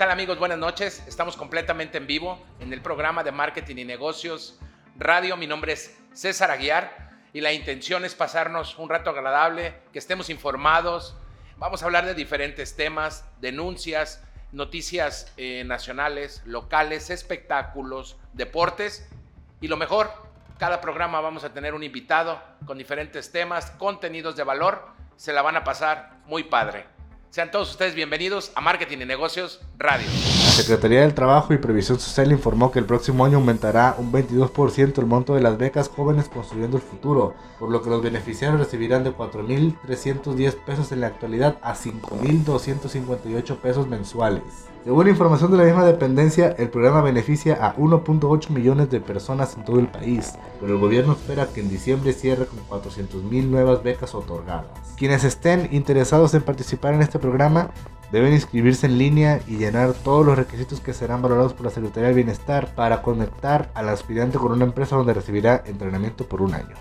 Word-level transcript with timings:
tal 0.00 0.10
amigos? 0.10 0.38
Buenas 0.38 0.56
noches. 0.56 1.04
Estamos 1.06 1.36
completamente 1.36 1.98
en 1.98 2.06
vivo 2.06 2.42
en 2.58 2.72
el 2.72 2.80
programa 2.80 3.22
de 3.22 3.32
Marketing 3.32 3.76
y 3.76 3.84
Negocios 3.84 4.58
Radio. 4.96 5.36
Mi 5.36 5.46
nombre 5.46 5.74
es 5.74 5.94
César 6.14 6.50
Aguiar 6.50 7.10
y 7.34 7.42
la 7.42 7.52
intención 7.52 8.06
es 8.06 8.14
pasarnos 8.14 8.78
un 8.78 8.88
rato 8.88 9.10
agradable, 9.10 9.74
que 9.92 9.98
estemos 9.98 10.30
informados. 10.30 11.18
Vamos 11.58 11.82
a 11.82 11.84
hablar 11.84 12.06
de 12.06 12.14
diferentes 12.14 12.76
temas, 12.76 13.26
denuncias, 13.42 14.24
noticias 14.52 15.34
eh, 15.36 15.64
nacionales, 15.66 16.40
locales, 16.46 17.10
espectáculos, 17.10 18.16
deportes 18.32 19.06
y 19.60 19.68
lo 19.68 19.76
mejor, 19.76 20.10
cada 20.58 20.80
programa 20.80 21.20
vamos 21.20 21.44
a 21.44 21.52
tener 21.52 21.74
un 21.74 21.82
invitado 21.82 22.40
con 22.64 22.78
diferentes 22.78 23.32
temas, 23.32 23.70
contenidos 23.72 24.34
de 24.34 24.44
valor. 24.44 24.82
Se 25.16 25.34
la 25.34 25.42
van 25.42 25.58
a 25.58 25.64
pasar 25.64 26.22
muy 26.24 26.44
padre. 26.44 26.86
Sean 27.30 27.52
todos 27.52 27.70
ustedes 27.70 27.94
bienvenidos 27.94 28.50
a 28.56 28.60
Marketing 28.60 28.98
y 29.02 29.06
Negocios 29.06 29.60
Radio. 29.78 30.06
La 30.50 30.56
Secretaría 30.56 31.02
del 31.02 31.14
Trabajo 31.14 31.54
y 31.54 31.58
Previsión 31.58 32.00
Social 32.00 32.32
informó 32.32 32.72
que 32.72 32.80
el 32.80 32.84
próximo 32.84 33.24
año 33.24 33.36
aumentará 33.36 33.94
un 33.98 34.10
22% 34.10 34.98
el 34.98 35.06
monto 35.06 35.36
de 35.36 35.40
las 35.40 35.56
becas 35.56 35.88
Jóvenes 35.88 36.28
Construyendo 36.28 36.76
el 36.76 36.82
Futuro, 36.82 37.34
por 37.60 37.70
lo 37.70 37.80
que 37.80 37.88
los 37.88 38.02
beneficiarios 38.02 38.58
recibirán 38.58 39.04
de 39.04 39.14
4.310 39.14 40.54
pesos 40.56 40.90
en 40.90 41.02
la 41.02 41.06
actualidad 41.06 41.58
a 41.62 41.76
5.258 41.76 43.56
pesos 43.58 43.86
mensuales. 43.86 44.42
Según 44.82 45.08
información 45.08 45.52
de 45.52 45.58
la 45.58 45.64
misma 45.64 45.84
dependencia, 45.84 46.48
el 46.58 46.68
programa 46.68 47.02
beneficia 47.02 47.54
a 47.64 47.76
1.8 47.76 48.50
millones 48.50 48.90
de 48.90 49.00
personas 49.00 49.56
en 49.56 49.64
todo 49.64 49.78
el 49.78 49.86
país, 49.86 50.32
pero 50.58 50.72
el 50.72 50.80
gobierno 50.80 51.12
espera 51.12 51.46
que 51.46 51.60
en 51.60 51.68
diciembre 51.68 52.12
cierre 52.12 52.46
con 52.46 52.58
400.000 52.66 53.44
nuevas 53.44 53.84
becas 53.84 54.16
otorgadas. 54.16 54.66
Quienes 54.96 55.22
estén 55.22 55.68
interesados 55.70 56.34
en 56.34 56.42
participar 56.42 56.94
en 56.94 57.02
este 57.02 57.20
programa 57.20 57.70
deben 58.12 58.32
inscribirse 58.32 58.86
en 58.86 58.98
línea 58.98 59.40
y 59.46 59.56
llenar 59.56 59.92
todos 59.92 60.24
los 60.26 60.36
requisitos 60.36 60.80
que 60.80 60.92
serán 60.92 61.22
valorados 61.22 61.54
por 61.54 61.66
la 61.66 61.70
Secretaría 61.70 62.08
del 62.08 62.16
Bienestar 62.16 62.74
para 62.74 63.02
conectar 63.02 63.70
al 63.74 63.88
aspirante 63.88 64.38
con 64.38 64.52
una 64.52 64.64
empresa 64.64 64.96
donde 64.96 65.14
recibirá 65.14 65.62
entrenamiento 65.66 66.26
por 66.26 66.42
un 66.42 66.54
año. 66.54 66.74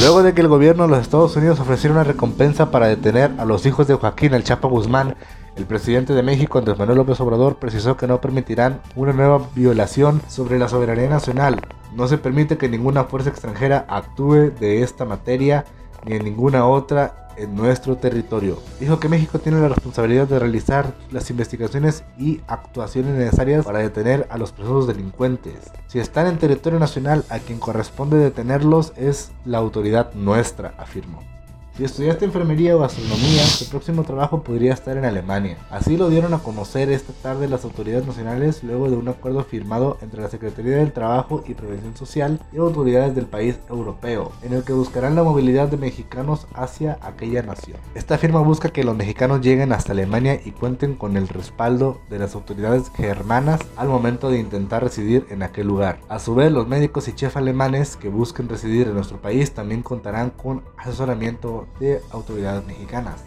Luego 0.00 0.22
de 0.22 0.34
que 0.34 0.40
el 0.40 0.48
gobierno 0.48 0.84
de 0.84 0.90
los 0.90 1.00
Estados 1.00 1.36
Unidos 1.36 1.60
ofreciera 1.60 1.94
una 1.94 2.04
recompensa 2.04 2.70
para 2.70 2.88
detener 2.88 3.32
a 3.38 3.44
los 3.44 3.64
hijos 3.66 3.86
de 3.86 3.94
Joaquín 3.94 4.34
El 4.34 4.44
Chapo 4.44 4.68
Guzmán, 4.68 5.16
el 5.56 5.66
presidente 5.66 6.14
de 6.14 6.22
México, 6.22 6.58
Andrés 6.58 6.78
Manuel 6.78 6.98
López 6.98 7.20
Obrador, 7.20 7.56
precisó 7.56 7.96
que 7.96 8.08
no 8.08 8.20
permitirán 8.20 8.80
una 8.96 9.12
nueva 9.12 9.40
violación 9.54 10.20
sobre 10.26 10.58
la 10.58 10.68
soberanía 10.68 11.08
nacional. 11.08 11.60
No 11.94 12.08
se 12.08 12.18
permite 12.18 12.58
que 12.58 12.68
ninguna 12.68 13.04
fuerza 13.04 13.30
extranjera 13.30 13.86
actúe 13.88 14.50
de 14.58 14.82
esta 14.82 15.04
materia 15.04 15.64
ni 16.04 16.16
en 16.16 16.24
ninguna 16.24 16.66
otra 16.66 17.23
en 17.36 17.54
nuestro 17.54 17.96
territorio. 17.96 18.58
Dijo 18.80 19.00
que 19.00 19.08
México 19.08 19.38
tiene 19.38 19.60
la 19.60 19.68
responsabilidad 19.68 20.26
de 20.26 20.38
realizar 20.38 20.94
las 21.10 21.30
investigaciones 21.30 22.04
y 22.18 22.40
actuaciones 22.46 23.14
necesarias 23.14 23.64
para 23.64 23.80
detener 23.80 24.26
a 24.30 24.38
los 24.38 24.52
presuntos 24.52 24.86
delincuentes. 24.86 25.70
Si 25.86 25.98
están 25.98 26.26
en 26.26 26.38
territorio 26.38 26.78
nacional, 26.78 27.24
a 27.28 27.38
quien 27.38 27.58
corresponde 27.58 28.16
detenerlos 28.16 28.92
es 28.96 29.32
la 29.44 29.58
autoridad 29.58 30.12
nuestra, 30.14 30.74
afirmó. 30.78 31.33
Si 31.76 31.82
estudiaste 31.82 32.24
enfermería 32.24 32.76
o 32.76 32.78
gastronomía, 32.78 33.42
tu 33.58 33.64
próximo 33.64 34.04
trabajo 34.04 34.44
podría 34.44 34.72
estar 34.72 34.96
en 34.96 35.04
Alemania. 35.04 35.58
Así 35.70 35.96
lo 35.96 36.08
dieron 36.08 36.32
a 36.32 36.38
conocer 36.38 36.88
esta 36.88 37.12
tarde 37.12 37.48
las 37.48 37.64
autoridades 37.64 38.06
nacionales 38.06 38.62
luego 38.62 38.88
de 38.88 38.96
un 38.96 39.08
acuerdo 39.08 39.42
firmado 39.42 39.98
entre 40.00 40.22
la 40.22 40.28
Secretaría 40.28 40.76
del 40.76 40.92
Trabajo 40.92 41.42
y 41.48 41.54
Prevención 41.54 41.96
Social 41.96 42.38
y 42.52 42.58
autoridades 42.58 43.16
del 43.16 43.26
país 43.26 43.58
europeo, 43.68 44.30
en 44.42 44.52
el 44.52 44.62
que 44.62 44.72
buscarán 44.72 45.16
la 45.16 45.24
movilidad 45.24 45.66
de 45.66 45.76
mexicanos 45.76 46.46
hacia 46.54 46.96
aquella 47.02 47.42
nación. 47.42 47.78
Esta 47.96 48.18
firma 48.18 48.38
busca 48.38 48.68
que 48.68 48.84
los 48.84 48.96
mexicanos 48.96 49.40
lleguen 49.40 49.72
hasta 49.72 49.90
Alemania 49.90 50.40
y 50.44 50.52
cuenten 50.52 50.94
con 50.94 51.16
el 51.16 51.26
respaldo 51.26 52.00
de 52.08 52.20
las 52.20 52.36
autoridades 52.36 52.88
germanas 52.94 53.58
al 53.74 53.88
momento 53.88 54.30
de 54.30 54.38
intentar 54.38 54.84
residir 54.84 55.26
en 55.28 55.42
aquel 55.42 55.66
lugar. 55.66 55.98
A 56.08 56.20
su 56.20 56.36
vez, 56.36 56.52
los 56.52 56.68
médicos 56.68 57.08
y 57.08 57.14
chefs 57.14 57.36
alemanes 57.36 57.96
que 57.96 58.10
busquen 58.10 58.48
residir 58.48 58.86
en 58.86 58.94
nuestro 58.94 59.20
país 59.20 59.54
también 59.54 59.82
contarán 59.82 60.30
con 60.30 60.62
asesoramiento 60.78 61.63
de 61.80 62.00
autoridades 62.10 62.66
mexicanas. 62.66 63.24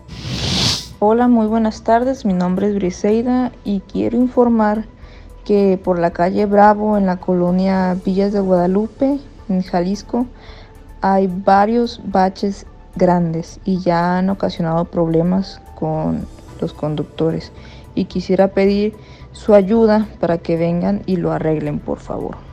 Hola, 1.00 1.28
muy 1.28 1.48
buenas 1.48 1.84
tardes. 1.84 2.26
Mi 2.26 2.34
nombre 2.34 2.70
es 2.70 2.76
Briseida 2.76 3.52
y 3.64 3.82
quiero 3.82 4.18
informar 4.18 4.86
que 5.46 5.80
por 5.82 6.00
la 6.00 6.12
calle 6.12 6.46
Bravo 6.46 6.98
en 6.98 7.06
la 7.06 7.18
colonia 7.18 7.96
Villas 8.04 8.34
de 8.34 8.40
Guadalupe, 8.40 9.20
en 9.48 9.62
Jalisco, 9.62 10.26
hay 11.02 11.28
varios 11.28 12.02
baches 12.04 12.66
grandes 12.96 13.60
y 13.64 13.80
ya 13.80 14.18
han 14.18 14.30
ocasionado 14.30 14.86
problemas 14.86 15.62
con 15.76 16.26
los 16.60 16.74
conductores. 16.74 17.52
Y 17.94 18.06
quisiera 18.06 18.50
pedir 18.50 18.96
su 19.32 19.54
ayuda 19.54 20.08
para 20.20 20.40
que 20.40 20.58
vengan 20.58 21.04
y 21.06 21.18
lo 21.18 21.32
arreglen, 21.32 21.80
por 21.80 22.00
favor. 22.00 22.47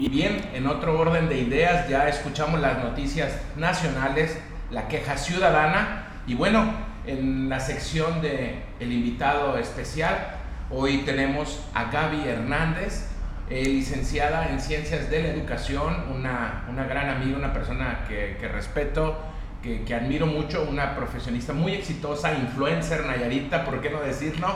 Y 0.00 0.08
bien, 0.08 0.40
en 0.54 0.66
otro 0.66 0.98
orden 0.98 1.28
de 1.28 1.38
ideas, 1.38 1.86
ya 1.88 2.08
escuchamos 2.08 2.60
las 2.60 2.78
noticias 2.78 3.38
nacionales, 3.56 4.38
la 4.70 4.88
queja 4.88 5.18
ciudadana 5.18 6.06
y 6.26 6.34
bueno, 6.34 6.72
en 7.06 7.50
la 7.50 7.60
sección 7.60 8.22
de 8.22 8.62
el 8.80 8.90
invitado 8.90 9.58
especial, 9.58 10.36
hoy 10.70 10.98
tenemos 10.98 11.62
a 11.74 11.90
Gaby 11.90 12.26
Hernández, 12.26 13.10
eh, 13.50 13.64
licenciada 13.66 14.48
en 14.48 14.60
Ciencias 14.60 15.10
de 15.10 15.22
la 15.22 15.28
Educación, 15.28 16.04
una, 16.10 16.64
una 16.70 16.84
gran 16.84 17.10
amiga, 17.10 17.36
una 17.36 17.52
persona 17.52 18.06
que, 18.08 18.38
que 18.40 18.48
respeto, 18.48 19.18
que, 19.62 19.82
que, 19.82 19.94
admiro 19.94 20.26
mucho, 20.26 20.66
una 20.68 20.96
profesionista 20.96 21.52
muy 21.52 21.74
exitosa, 21.74 22.32
influencer, 22.32 23.04
Nayarita, 23.04 23.64
¿por 23.66 23.82
qué 23.82 23.90
no 23.90 24.00
decirlo? 24.00 24.48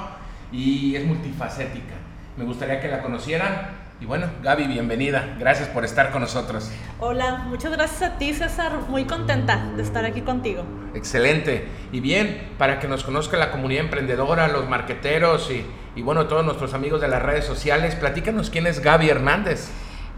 Y 0.51 0.97
es 0.97 1.05
multifacética. 1.05 1.95
Me 2.39 2.45
gustaría 2.45 2.81
que 2.81 2.89
la 2.89 3.03
conocieran. 3.03 3.76
Y 3.99 4.05
bueno, 4.05 4.27
Gaby, 4.43 4.67
bienvenida. 4.67 5.37
Gracias 5.39 5.69
por 5.69 5.83
estar 5.85 6.11
con 6.11 6.21
nosotros. 6.21 6.71
Hola, 7.01 7.45
muchas 7.47 7.73
gracias 7.73 8.03
a 8.03 8.19
ti, 8.19 8.35
César. 8.35 8.73
Muy 8.89 9.07
contenta 9.07 9.71
de 9.75 9.83
estar 9.83 10.05
aquí 10.05 10.21
contigo. 10.21 10.65
Excelente. 10.95 11.67
Y 11.93 12.01
bien, 12.01 12.53
para 12.59 12.79
que 12.79 12.89
nos 12.89 13.05
conozca 13.05 13.39
la 13.39 13.51
comunidad 13.51 13.85
emprendedora, 13.85 14.49
los 14.49 14.69
marqueteros 14.69 15.51
y, 15.51 15.65
y 15.95 16.03
bueno, 16.03 16.27
todos 16.27 16.45
nuestros 16.45 16.75
amigos 16.75 17.01
de 17.01 17.09
las 17.09 17.23
redes 17.23 17.47
sociales, 17.47 17.95
platícanos 17.95 18.51
quién 18.51 18.67
es 18.67 18.81
Gaby 18.81 19.09
Hernández. 19.09 19.71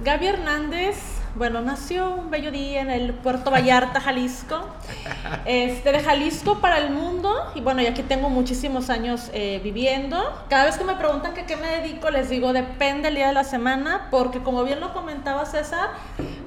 Gaby 0.02 0.26
Hernández 0.26 1.17
bueno, 1.36 1.60
nació 1.60 2.10
un 2.10 2.30
bello 2.30 2.50
día 2.50 2.80
en 2.80 2.90
el 2.90 3.12
Puerto 3.14 3.50
Vallarta, 3.50 4.00
Jalisco. 4.00 4.60
Este, 5.44 5.92
de 5.92 6.00
Jalisco 6.00 6.58
para 6.60 6.78
el 6.78 6.90
mundo. 6.90 7.34
Y 7.54 7.60
bueno, 7.60 7.82
y 7.82 7.86
aquí 7.86 8.02
tengo 8.02 8.28
muchísimos 8.28 8.90
años 8.90 9.30
eh, 9.32 9.60
viviendo. 9.62 10.18
Cada 10.48 10.64
vez 10.64 10.76
que 10.76 10.84
me 10.84 10.94
preguntan 10.94 11.34
que 11.34 11.44
qué 11.44 11.56
me 11.56 11.68
dedico, 11.68 12.10
les 12.10 12.28
digo, 12.28 12.52
depende 12.52 13.08
el 13.08 13.14
día 13.14 13.28
de 13.28 13.34
la 13.34 13.44
semana, 13.44 14.08
porque 14.10 14.40
como 14.40 14.64
bien 14.64 14.80
lo 14.80 14.92
comentaba 14.92 15.46
César, 15.46 15.90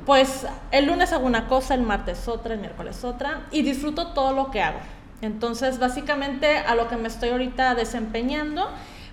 pues 0.06 0.46
el 0.72 0.86
lunes 0.86 1.14
hago 1.14 1.26
una 1.26 1.48
cosa, 1.48 1.74
el 1.74 1.82
martes 1.82 2.28
otra, 2.28 2.54
el 2.54 2.60
miércoles 2.60 3.04
otra, 3.04 3.42
y 3.52 3.62
disfruto 3.62 4.08
todo 4.08 4.34
lo 4.34 4.52
que 4.52 4.62
hago. 4.62 4.80
Entonces, 5.22 5.80
básicamente 5.80 6.58
a 6.58 6.76
lo 6.76 6.88
que 6.88 6.98
me 6.98 7.08
estoy 7.08 7.30
ahorita 7.30 7.76
desempeñando, 7.76 8.68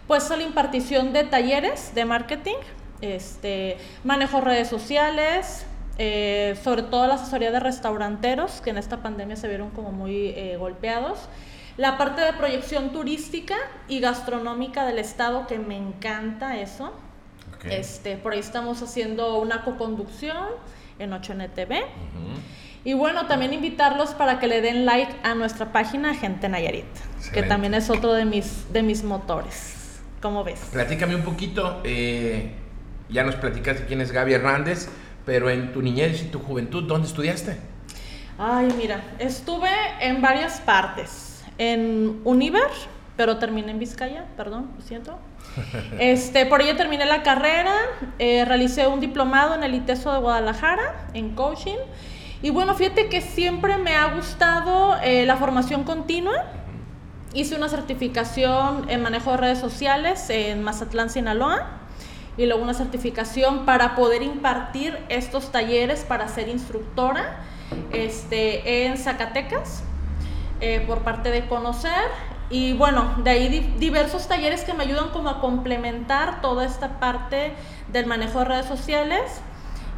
pues 0.07 0.31
es 0.31 0.37
la 0.37 0.43
impartición 0.43 1.13
de 1.13 1.25
talleres 1.25 1.95
de 1.95 2.07
marketing, 2.07 2.57
este, 3.01 3.79
manejo 4.05 4.41
redes 4.41 4.69
sociales, 4.69 5.67
eh, 5.99 6.57
sobre 6.63 6.83
todo 6.83 7.07
la 7.07 7.15
asesoría 7.15 7.51
de 7.51 7.61
restauranteros, 7.61 8.61
que 8.61 8.71
en 8.71 8.79
esta 8.79 8.99
pandemia 8.99 9.37
se 9.37 9.49
vieron 9.49 9.71
como 9.71 9.93
muy 9.93 10.29
eh, 10.29 10.57
golpeados. 10.59 11.19
La 11.77 11.97
parte 11.97 12.23
de 12.23 12.33
proyección 12.33 12.91
turística 12.91 13.57
y 13.89 14.01
gastronómica 14.01 14.85
del 14.85 14.99
estado, 14.99 15.47
que 15.47 15.59
me 15.59 15.77
encanta 15.77 16.59
eso. 16.59 16.93
Este, 17.65 18.17
por 18.17 18.33
ahí 18.33 18.39
estamos 18.39 18.83
haciendo 18.83 19.39
una 19.41 19.65
coconducción 19.65 20.47
en 20.99 21.11
8NTV. 21.11 21.85
Y 22.85 22.95
bueno, 22.95 23.27
también 23.27 23.53
invitarlos 23.53 24.11
para 24.11 24.39
que 24.39 24.47
le 24.47 24.61
den 24.61 24.87
like 24.87 25.13
a 25.23 25.35
nuestra 25.35 25.73
página 25.73 26.15
Gente 26.15 26.49
Nayarit, 26.49 26.87
que 27.33 27.43
también 27.43 27.75
es 27.75 27.91
otro 27.91 28.13
de 28.13 28.25
mis, 28.25 28.73
de 28.73 28.83
mis 28.83 29.03
motores. 29.03 30.01
¿Cómo 30.23 30.43
ves? 30.45 30.61
Platícame 30.73 31.15
un 31.15 31.23
poquito. 31.23 31.81
Eh, 31.85 32.53
ya 33.09 33.25
nos 33.25 33.37
platicaste 33.37 33.87
quién 33.87 34.01
es 34.01 34.13
Gaby 34.13 34.35
Hernández, 34.35 34.89
pero 35.25 35.51
en 35.51 35.73
tu 35.73 35.83
niñez 35.83 36.23
y 36.23 36.27
tu 36.27 36.39
juventud, 36.39 36.85
¿dónde 36.85 37.07
estudiaste? 37.07 37.59
Ay, 38.39 38.69
mira, 38.77 39.03
estuve 39.19 39.71
en 40.01 40.23
varias 40.23 40.61
partes. 40.61 41.45
En 41.59 42.21
Univer, 42.25 42.71
pero 43.17 43.39
terminé 43.39 43.73
en 43.73 43.79
Vizcaya, 43.79 44.27
perdón, 44.37 44.71
lo 44.77 44.83
siento. 44.83 45.19
Este, 45.99 46.47
por 46.47 46.63
ello 46.63 46.77
terminé 46.77 47.05
la 47.05 47.23
carrera, 47.23 47.75
eh, 48.19 48.45
realicé 48.45 48.87
un 48.87 49.01
diplomado 49.01 49.55
en 49.55 49.65
el 49.65 49.75
ITESO 49.75 50.13
de 50.13 50.19
Guadalajara, 50.21 51.09
en 51.15 51.35
coaching. 51.35 51.79
Y 52.43 52.51
bueno, 52.51 52.75
fíjate 52.75 53.09
que 53.09 53.21
siempre 53.21 53.77
me 53.79 53.97
ha 53.97 54.15
gustado 54.15 54.97
eh, 55.03 55.27
la 55.27 55.37
formación 55.37 55.83
continua. 55.83 56.45
Hice 57.35 57.57
una 57.57 57.69
certificación 57.69 58.89
en 58.89 59.03
manejo 59.03 59.33
de 59.33 59.39
redes 59.39 59.59
sociales 59.59 60.31
en 60.31 60.63
Mazatlán, 60.63 61.11
Sinaloa 61.11 61.78
y 62.39 62.47
luego 62.47 62.63
una 62.63 62.73
certificación 62.73 63.67
para 63.67 63.97
poder 63.97 64.23
impartir 64.23 64.97
estos 65.09 65.53
talleres 65.53 66.05
para 66.05 66.29
ser 66.29 66.49
instructora 66.49 67.41
este, 67.93 68.87
en 68.87 68.97
Zacatecas 68.97 69.83
eh, 70.61 70.83
por 70.87 71.01
parte 71.01 71.31
de 71.31 71.47
Conocer. 71.47 71.93
y 72.49 72.73
bueno, 72.73 73.17
de 73.19 73.31
ahí 73.31 73.75
diversos 73.79 74.29
talleres 74.29 74.63
que 74.63 74.73
me 74.73 74.85
ayudan 74.85 75.11
como 75.11 75.29
a 75.29 75.41
complementar 75.41 76.41
toda 76.41 76.65
esta 76.65 77.01
parte 77.01 77.53
del 77.93 78.07
manejo 78.07 78.39
de 78.39 78.45
redes 78.47 78.67
sociales. 78.67 79.43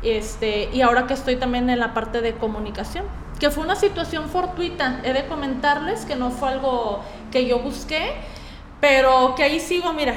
Este, 0.03 0.71
y 0.73 0.81
ahora 0.81 1.07
que 1.07 1.13
estoy 1.13 1.37
también 1.37 1.69
en 1.69 1.79
la 1.79 1.93
parte 1.93 2.23
de 2.23 2.33
comunicación, 2.33 3.05
que 3.39 3.51
fue 3.51 3.63
una 3.63 3.77
situación 3.77 4.31
fortuita, 4.31 5.01
he 5.05 5.13
de 5.13 5.27
comentarles 5.27 6.07
que 6.07 6.17
no 6.17 6.31
fue 6.31 6.49
algo 6.49 7.01
que 7.31 7.47
yo 7.47 7.59
busqué, 7.59 8.15
pero 8.81 9.35
que 9.35 9.43
ahí 9.43 9.61
sigo, 9.61 9.93
mira, 9.93 10.15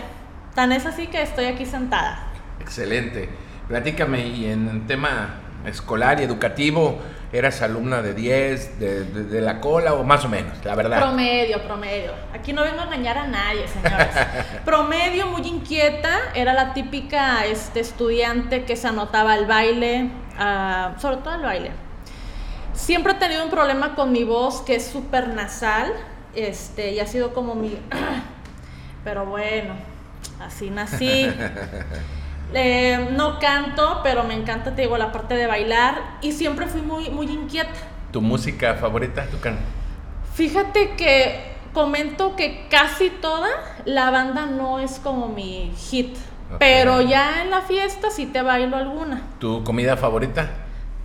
tan 0.56 0.72
es 0.72 0.86
así 0.86 1.08
que 1.08 1.22
estoy 1.22 1.46
aquí 1.46 1.66
sentada. 1.66 2.28
Excelente. 2.60 3.30
Platícame, 3.68 4.28
y 4.28 4.46
en 4.46 4.68
el 4.68 4.88
tema 4.88 5.36
escolar 5.66 6.20
y 6.20 6.24
educativo, 6.24 7.00
¿Eras 7.34 7.64
alumna 7.64 8.04
de 8.04 8.14
10, 8.14 8.80
de, 8.80 9.42
la 9.42 9.60
cola 9.60 9.96
o 9.96 10.04
más 10.04 10.24
o 10.24 10.30
menos, 10.30 10.64
la 10.64 10.76
verdad? 10.76 11.00
Promedio, 11.00 11.64
promedio. 11.64 12.12
Aquí 12.32 12.54
no 12.54 12.62
vengo 12.62 12.82
a 12.82 12.84
engañar 12.84 13.18
a 13.18 13.26
nadie, 13.26 13.68
señores. 13.68 14.16
promedio, 14.66 15.26
muy 15.26 15.42
inquieta. 15.48 16.12
Era 16.36 16.54
la 16.54 16.76
típica 16.76 17.44
este, 17.48 17.80
estudiante 17.80 18.66
que 18.66 18.76
se 18.76 18.88
anotaba 18.88 19.34
al 19.34 19.48
baile, 19.48 20.12
uh, 20.38 21.00
sobre 21.02 21.18
todo 21.18 21.32
al 21.32 21.42
baile. 21.42 21.72
Siempre 22.74 23.14
he 23.14 23.16
tenido 23.16 23.44
un 23.44 23.50
problema 23.50 23.96
con 23.96 24.12
mi 24.12 24.24
voz 24.24 24.62
que 24.62 24.76
es 24.76 24.86
súper 24.86 25.30
nasal 25.30 25.92
este, 26.36 26.92
y 26.92 27.00
ha 27.00 27.08
sido 27.08 27.34
como 27.34 27.56
mi... 27.56 27.76
Pero 29.04 29.26
bueno, 29.26 29.74
así 30.40 30.70
nací. 30.70 31.30
Eh, 32.56 33.10
no 33.14 33.40
canto, 33.40 34.02
pero 34.04 34.26
me 34.26 34.36
encanta, 34.36 34.76
te 34.76 34.84
digo, 34.84 34.96
la 34.96 35.12
parte 35.12 35.34
de 35.34 35.48
bailar 35.48 36.18
y 36.22 36.34
siempre 36.34 36.68
fui 36.68 36.82
muy, 36.82 37.10
muy 37.10 37.26
inquieta. 37.26 37.74
¿Tu 38.12 38.22
música 38.22 38.76
favorita? 38.76 39.26
¿Tu 39.26 39.40
can? 39.40 39.58
Fíjate 40.36 40.92
que 40.96 41.56
comento 41.74 42.36
que 42.36 42.68
casi 42.70 43.10
toda 43.10 43.50
la 43.86 44.12
banda 44.12 44.46
no 44.46 44.78
es 44.80 45.00
como 45.00 45.30
mi 45.30 45.74
hit, 45.76 46.16
pero 46.60 47.02
ya 47.02 47.42
en 47.42 47.50
la 47.50 47.62
fiesta 47.62 48.12
sí 48.12 48.28
te 48.28 48.44
bailo 48.44 48.78
alguna. 48.78 49.24
¿Tu 49.40 49.64
comida 49.64 49.98
favorita? 49.98 50.48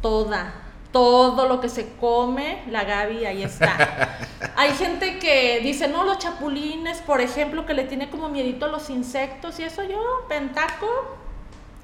Toda. 0.02 0.52
Todo 0.92 1.46
lo 1.46 1.60
que 1.60 1.68
se 1.68 1.94
come, 2.00 2.62
la 2.70 2.84
Gaby, 2.84 3.26
ahí 3.26 3.42
está. 3.42 4.16
Hay 4.56 4.70
gente 4.72 5.18
que 5.18 5.60
dice, 5.60 5.86
no, 5.88 6.04
los 6.04 6.18
chapulines, 6.18 6.98
por 6.98 7.20
ejemplo, 7.20 7.66
que 7.66 7.74
le 7.74 7.84
tiene 7.84 8.08
como 8.08 8.28
miedito 8.28 8.66
a 8.66 8.68
los 8.68 8.88
insectos 8.88 9.60
y 9.60 9.64
eso 9.64 9.82
yo, 9.82 10.00
pentaco, 10.28 10.86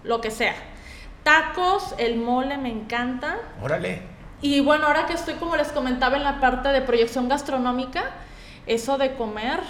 lo 0.03 0.21
que 0.21 0.31
sea. 0.31 0.55
Tacos, 1.23 1.95
el 1.99 2.17
mole 2.17 2.56
me 2.56 2.71
encanta. 2.71 3.37
Órale. 3.62 4.03
Y 4.41 4.61
bueno, 4.61 4.87
ahora 4.87 5.06
que 5.06 5.15
estoy, 5.15 5.35
como 5.35 5.56
les 5.56 5.69
comentaba, 5.69 6.17
en 6.17 6.25
la 6.25 6.41
parte 6.41 6.69
de 6.69 6.83
proyección 6.83 7.29
gastronómica, 7.29 8.11
eso 8.67 8.99
de 8.99 9.15
comer 9.15 9.61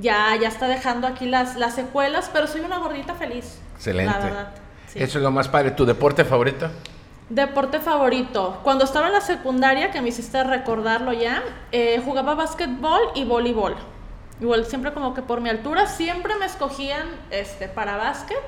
ya, 0.00 0.34
ya 0.40 0.48
está 0.48 0.66
dejando 0.68 1.06
aquí 1.06 1.26
las, 1.26 1.56
las 1.56 1.74
secuelas, 1.74 2.30
pero 2.32 2.46
soy 2.46 2.62
una 2.62 2.78
gordita 2.78 3.14
feliz. 3.14 3.58
Excelente. 3.76 4.12
La 4.12 4.18
verdad. 4.18 4.48
Eso 4.94 5.18
es 5.18 5.24
lo 5.24 5.30
más 5.30 5.48
padre. 5.48 5.72
¿Tu 5.72 5.84
deporte 5.84 6.24
favorito? 6.24 6.70
Deporte 7.28 7.80
favorito. 7.80 8.60
Cuando 8.62 8.84
estaba 8.84 9.06
en 9.06 9.14
la 9.14 9.20
secundaria, 9.20 9.90
que 9.90 10.00
me 10.00 10.10
hiciste 10.10 10.42
recordarlo 10.44 11.12
ya, 11.12 11.42
eh, 11.72 12.00
jugaba 12.04 12.34
básquetbol 12.34 13.00
y 13.14 13.24
voleibol. 13.24 13.76
Igual 14.40 14.66
siempre 14.66 14.92
como 14.92 15.14
que 15.14 15.22
por 15.22 15.40
mi 15.40 15.48
altura, 15.48 15.86
siempre 15.86 16.34
me 16.36 16.46
escogían 16.46 17.06
este, 17.30 17.68
para 17.68 17.96
básquet 17.96 18.42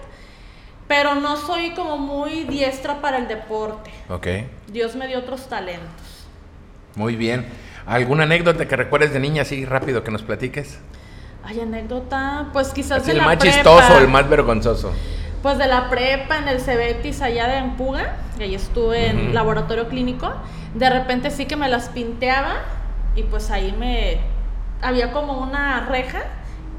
pero 0.88 1.14
no 1.16 1.36
soy 1.36 1.70
como 1.70 1.98
muy 1.98 2.44
diestra 2.44 3.00
para 3.00 3.18
el 3.18 3.28
deporte. 3.28 3.90
Ok. 4.08 4.26
Dios 4.68 4.94
me 4.94 5.08
dio 5.08 5.18
otros 5.18 5.48
talentos. 5.48 6.26
Muy 6.94 7.16
bien. 7.16 7.46
¿Alguna 7.86 8.24
anécdota 8.24 8.66
que 8.66 8.76
recuerdes 8.76 9.12
de 9.12 9.20
niña 9.20 9.42
así 9.42 9.64
rápido 9.64 10.02
que 10.02 10.10
nos 10.10 10.22
platiques? 10.22 10.78
Ay, 11.44 11.60
anécdota, 11.60 12.48
pues 12.52 12.68
quizás 12.70 13.06
el 13.08 13.18
la 13.18 13.24
más 13.24 13.38
chistoso 13.38 13.98
el 13.98 14.08
más 14.08 14.28
vergonzoso. 14.28 14.92
Pues 15.46 15.58
de 15.58 15.68
la 15.68 15.88
prepa 15.88 16.38
en 16.38 16.48
el 16.48 16.60
Cebetis 16.60 17.22
allá 17.22 17.46
de 17.46 17.58
Empuga, 17.58 18.16
que 18.36 18.42
ahí 18.42 18.56
estuve 18.56 19.10
en 19.10 19.32
laboratorio 19.32 19.86
clínico. 19.86 20.32
De 20.74 20.90
repente 20.90 21.30
sí 21.30 21.46
que 21.46 21.54
me 21.54 21.68
las 21.68 21.88
pinteaba 21.88 22.54
y 23.14 23.22
pues 23.22 23.52
ahí 23.52 23.72
me 23.78 24.18
había 24.82 25.12
como 25.12 25.34
una 25.34 25.86
reja 25.86 26.24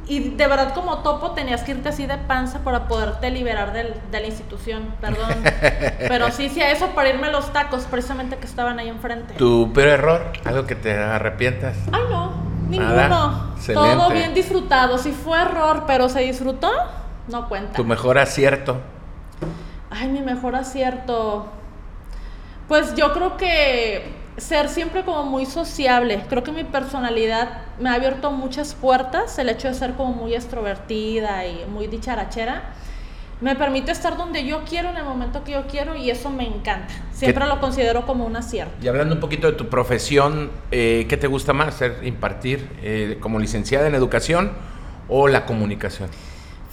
y 0.05 0.31
de 0.31 0.47
verdad 0.47 0.73
como 0.73 0.97
topo 0.97 1.31
tenías 1.31 1.63
que 1.63 1.71
irte 1.71 1.87
así 1.87 2.07
de 2.07 2.17
panza 2.17 2.59
para 2.65 2.89
poderte 2.89 3.31
liberar 3.31 3.71
del, 3.71 3.93
de 4.11 4.19
la 4.19 4.27
institución, 4.27 4.95
perdón. 4.99 5.29
Pero 5.99 6.29
sí, 6.31 6.49
sí, 6.49 6.61
a 6.61 6.69
eso 6.69 6.87
para 6.87 7.07
irme 7.07 7.27
a 7.27 7.31
los 7.31 7.53
tacos, 7.53 7.85
precisamente 7.85 8.35
que 8.35 8.47
estaban 8.47 8.79
ahí 8.79 8.89
enfrente. 8.89 9.35
¿Tu 9.35 9.71
peor 9.71 9.87
error? 9.87 10.33
¿Algo 10.43 10.67
que 10.67 10.75
te 10.75 10.93
arrepientas? 10.93 11.77
Ay, 11.93 12.03
no, 12.09 12.33
ninguno. 12.67 13.55
Todo 13.65 14.09
bien 14.09 14.33
disfrutado. 14.33 14.97
Si 14.97 15.13
fue 15.13 15.41
error, 15.41 15.85
pero 15.87 16.09
se 16.09 16.19
disfrutó, 16.19 16.69
no 17.27 17.47
cuenta. 17.49 17.73
¿Tu 17.73 17.83
mejor 17.83 18.17
acierto? 18.17 18.77
Ay, 19.89 20.07
mi 20.07 20.21
mejor 20.21 20.55
acierto. 20.55 21.47
Pues 22.67 22.95
yo 22.95 23.13
creo 23.13 23.37
que 23.37 24.03
ser 24.37 24.69
siempre 24.69 25.03
como 25.03 25.23
muy 25.23 25.45
sociable. 25.45 26.23
Creo 26.29 26.43
que 26.43 26.51
mi 26.51 26.63
personalidad 26.63 27.61
me 27.79 27.89
ha 27.89 27.93
abierto 27.93 28.31
muchas 28.31 28.75
puertas, 28.75 29.37
el 29.39 29.49
hecho 29.49 29.67
de 29.67 29.73
ser 29.73 29.93
como 29.93 30.13
muy 30.13 30.35
extrovertida 30.35 31.45
y 31.45 31.65
muy 31.65 31.87
dicharachera. 31.87 32.73
Me 33.39 33.55
permite 33.55 33.91
estar 33.91 34.17
donde 34.17 34.45
yo 34.45 34.63
quiero 34.67 34.89
en 34.89 34.97
el 34.97 35.03
momento 35.03 35.43
que 35.43 35.51
yo 35.51 35.67
quiero 35.67 35.95
y 35.95 36.09
eso 36.09 36.31
me 36.31 36.47
encanta. 36.47 36.93
Siempre 37.11 37.45
lo 37.45 37.59
considero 37.59 38.05
como 38.05 38.25
un 38.25 38.35
acierto. 38.35 38.73
Y 38.81 38.87
hablando 38.87 39.13
un 39.13 39.21
poquito 39.21 39.45
de 39.45 39.53
tu 39.53 39.69
profesión, 39.69 40.49
eh, 40.71 41.05
¿qué 41.07 41.17
te 41.17 41.27
gusta 41.27 41.53
más? 41.53 41.75
¿Ser 41.75 41.99
impartir 42.03 42.67
eh, 42.81 43.17
como 43.19 43.37
licenciada 43.39 43.87
en 43.87 43.93
educación 43.93 44.53
o 45.07 45.27
la 45.27 45.45
comunicación? 45.45 46.09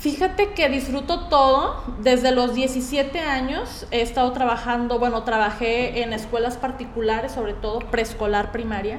Fíjate 0.05 0.53
que 0.53 0.69
disfruto 0.69 1.29
todo. 1.31 1.83
Desde 2.03 2.31
los 2.31 2.55
17 2.55 3.21
años 3.21 3.87
he 3.91 4.03
estado 4.03 4.33
trabajando, 4.33 4.99
bueno, 4.99 5.23
trabajé 5.23 6.03
en 6.03 6.13
escuelas 6.13 6.59
particulares, 6.59 7.33
sobre 7.33 7.55
todo 7.55 7.79
preescolar, 7.79 8.53
primaria. 8.53 8.99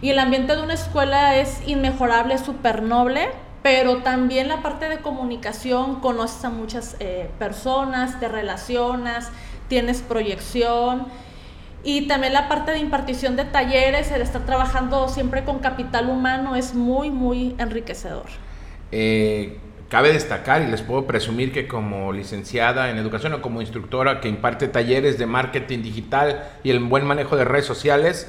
Y 0.00 0.08
el 0.08 0.18
ambiente 0.18 0.56
de 0.56 0.62
una 0.62 0.72
escuela 0.72 1.36
es 1.36 1.60
inmejorable, 1.68 2.38
súper 2.38 2.82
noble, 2.82 3.28
pero 3.62 3.98
también 3.98 4.48
la 4.48 4.62
parte 4.62 4.88
de 4.88 5.00
comunicación, 5.00 6.00
conoces 6.00 6.42
a 6.46 6.48
muchas 6.48 6.96
eh, 7.00 7.28
personas, 7.38 8.18
te 8.18 8.26
relacionas, 8.26 9.30
tienes 9.68 10.00
proyección. 10.00 11.06
Y 11.84 12.08
también 12.08 12.32
la 12.32 12.48
parte 12.48 12.70
de 12.70 12.78
impartición 12.78 13.36
de 13.36 13.44
talleres, 13.44 14.10
el 14.10 14.22
estar 14.22 14.46
trabajando 14.46 15.10
siempre 15.10 15.44
con 15.44 15.58
capital 15.58 16.08
humano 16.08 16.56
es 16.56 16.74
muy, 16.74 17.10
muy 17.10 17.54
enriquecedor. 17.58 18.24
Eh, 18.90 19.60
Cabe 19.88 20.12
destacar 20.12 20.62
y 20.62 20.66
les 20.66 20.82
puedo 20.82 21.06
presumir 21.06 21.52
que 21.52 21.68
como 21.68 22.12
licenciada 22.12 22.90
en 22.90 22.98
educación 22.98 23.34
o 23.34 23.42
como 23.42 23.60
instructora 23.60 24.20
que 24.20 24.28
imparte 24.28 24.66
talleres 24.66 25.16
de 25.16 25.26
marketing 25.26 25.82
digital 25.82 26.44
y 26.64 26.70
el 26.70 26.80
buen 26.80 27.06
manejo 27.06 27.36
de 27.36 27.44
redes 27.44 27.66
sociales, 27.66 28.28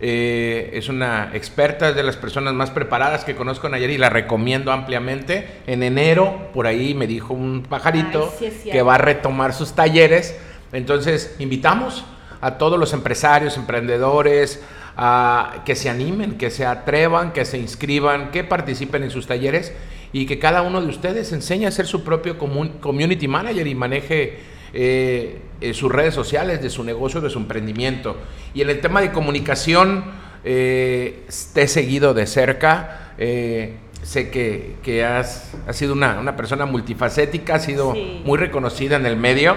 eh, 0.00 0.70
es 0.72 0.88
una 0.88 1.30
experta, 1.34 1.90
es 1.90 1.94
de 1.94 2.02
las 2.02 2.16
personas 2.16 2.54
más 2.54 2.70
preparadas 2.70 3.24
que 3.24 3.34
conozco 3.34 3.66
en 3.66 3.74
ayer 3.74 3.90
y 3.90 3.98
la 3.98 4.08
recomiendo 4.08 4.72
ampliamente. 4.72 5.60
En 5.66 5.82
enero, 5.82 6.48
por 6.54 6.66
ahí 6.66 6.94
me 6.94 7.06
dijo 7.06 7.34
un 7.34 7.64
pajarito 7.68 8.32
que 8.64 8.82
va 8.82 8.94
a 8.94 8.98
retomar 8.98 9.52
sus 9.52 9.74
talleres. 9.74 10.38
Entonces, 10.72 11.36
invitamos 11.38 12.06
a 12.40 12.56
todos 12.56 12.78
los 12.78 12.94
empresarios, 12.94 13.58
emprendedores, 13.58 14.62
a 14.96 15.62
que 15.66 15.76
se 15.76 15.90
animen, 15.90 16.38
que 16.38 16.50
se 16.50 16.64
atrevan, 16.64 17.32
que 17.32 17.44
se 17.44 17.58
inscriban, 17.58 18.30
que 18.30 18.42
participen 18.42 19.02
en 19.02 19.10
sus 19.10 19.26
talleres 19.26 19.74
y 20.14 20.26
que 20.26 20.38
cada 20.38 20.62
uno 20.62 20.80
de 20.80 20.86
ustedes 20.86 21.32
enseñe 21.32 21.66
a 21.66 21.72
ser 21.72 21.86
su 21.86 22.04
propio 22.04 22.38
community 22.38 23.26
manager 23.26 23.66
y 23.66 23.74
maneje 23.74 24.38
eh, 24.72 25.40
eh, 25.60 25.74
sus 25.74 25.90
redes 25.90 26.14
sociales 26.14 26.62
de 26.62 26.70
su 26.70 26.84
negocio, 26.84 27.20
de 27.20 27.28
su 27.28 27.40
emprendimiento. 27.40 28.16
Y 28.54 28.62
en 28.62 28.70
el 28.70 28.80
tema 28.80 29.00
de 29.00 29.10
comunicación, 29.10 30.04
eh, 30.44 31.26
te 31.52 31.62
he 31.62 31.68
seguido 31.68 32.14
de 32.14 32.28
cerca. 32.28 33.14
sé 33.16 34.30
que, 34.30 35.04
has, 35.04 35.52
sido 35.72 35.94
una, 35.94 36.36
persona 36.36 36.64
multifacética, 36.64 37.56
has 37.56 37.64
sido 37.64 37.92
muy 38.24 38.38
reconocida 38.38 38.94
en 38.94 39.06
el 39.06 39.16
medio. 39.16 39.56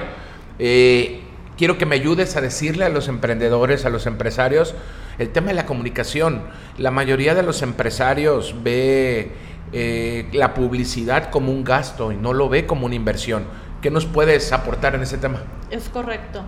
quiero 0.58 1.78
que 1.78 1.86
me 1.86 1.94
ayudes 1.94 2.36
a 2.36 2.42
decirle 2.42 2.84
a 2.84 2.90
los 2.90 3.08
emprendedores, 3.10 3.86
a 3.86 3.92
los 3.92 4.08
empresarios, 4.08 4.74
el 5.20 5.30
tema 5.30 5.50
de 5.50 5.54
la 5.54 5.68
comunicación. 5.68 6.42
La 6.80 6.90
mayoría 6.90 7.36
de 7.36 7.44
los 7.44 7.62
empresarios 7.62 8.56
ve 8.64 9.32
eh, 9.74 10.30
la 10.34 10.54
publicidad 10.54 11.30
como 11.30 11.52
un 11.52 11.64
gasto 11.64 12.12
y 12.12 12.16
no 12.16 12.34
lo 12.34 12.50
ve 12.50 12.66
como 12.66 12.86
una 12.86 12.96
inversión. 12.96 13.46
¿Qué 13.82 13.92
nos 13.92 14.06
puedes 14.06 14.52
aportar 14.54 14.96
en 14.96 15.04
ese 15.04 15.18
tema? 15.18 15.42
Es 15.70 15.90
correcto. 15.90 16.44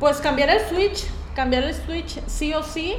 Pues 0.00 0.18
cambiar 0.18 0.50
el 0.50 0.60
switch, 0.60 1.06
cambiar 1.34 1.64
el 1.64 1.74
switch 1.74 2.20
sí 2.26 2.54
o 2.54 2.62
sí, 2.62 2.96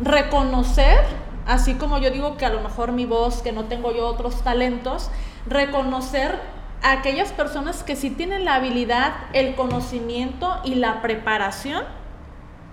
reconocer, 0.00 1.00
así 1.46 1.74
como 1.74 1.98
yo 1.98 2.10
digo 2.10 2.36
que 2.36 2.44
a 2.44 2.50
lo 2.50 2.60
mejor 2.60 2.92
mi 2.92 3.06
voz, 3.06 3.42
que 3.42 3.52
no 3.52 3.64
tengo 3.64 3.94
yo 3.94 4.06
otros 4.06 4.42
talentos, 4.42 5.10
reconocer 5.48 6.38
a 6.82 6.92
aquellas 6.92 7.32
personas 7.32 7.82
que 7.82 7.96
sí 7.96 8.10
tienen 8.10 8.44
la 8.44 8.56
habilidad, 8.56 9.14
el 9.32 9.54
conocimiento 9.54 10.60
y 10.64 10.76
la 10.76 11.02
preparación 11.02 11.84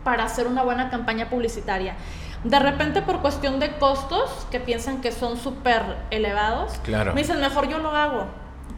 para 0.03 0.25
hacer 0.25 0.47
una 0.47 0.63
buena 0.63 0.89
campaña 0.89 1.29
publicitaria. 1.29 1.95
De 2.43 2.59
repente 2.59 3.01
por 3.01 3.21
cuestión 3.21 3.59
de 3.59 3.77
costos, 3.77 4.47
que 4.51 4.59
piensan 4.59 5.01
que 5.01 5.11
son 5.11 5.37
súper 5.37 5.81
elevados, 6.11 6.73
Claro. 6.83 7.13
me 7.13 7.21
dicen, 7.21 7.39
mejor 7.39 7.69
yo 7.69 7.77
lo 7.79 7.91
hago. 7.91 8.25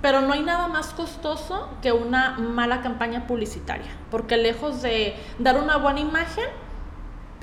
Pero 0.01 0.21
no 0.21 0.33
hay 0.33 0.43
nada 0.43 0.67
más 0.67 0.87
costoso 0.87 1.67
que 1.81 1.91
una 1.91 2.31
mala 2.37 2.81
campaña 2.81 3.25
publicitaria, 3.25 3.89
porque 4.11 4.37
lejos 4.37 4.81
de 4.83 5.15
dar 5.39 5.57
una 5.57 5.77
buena 5.77 5.99
imagen, 5.99 6.45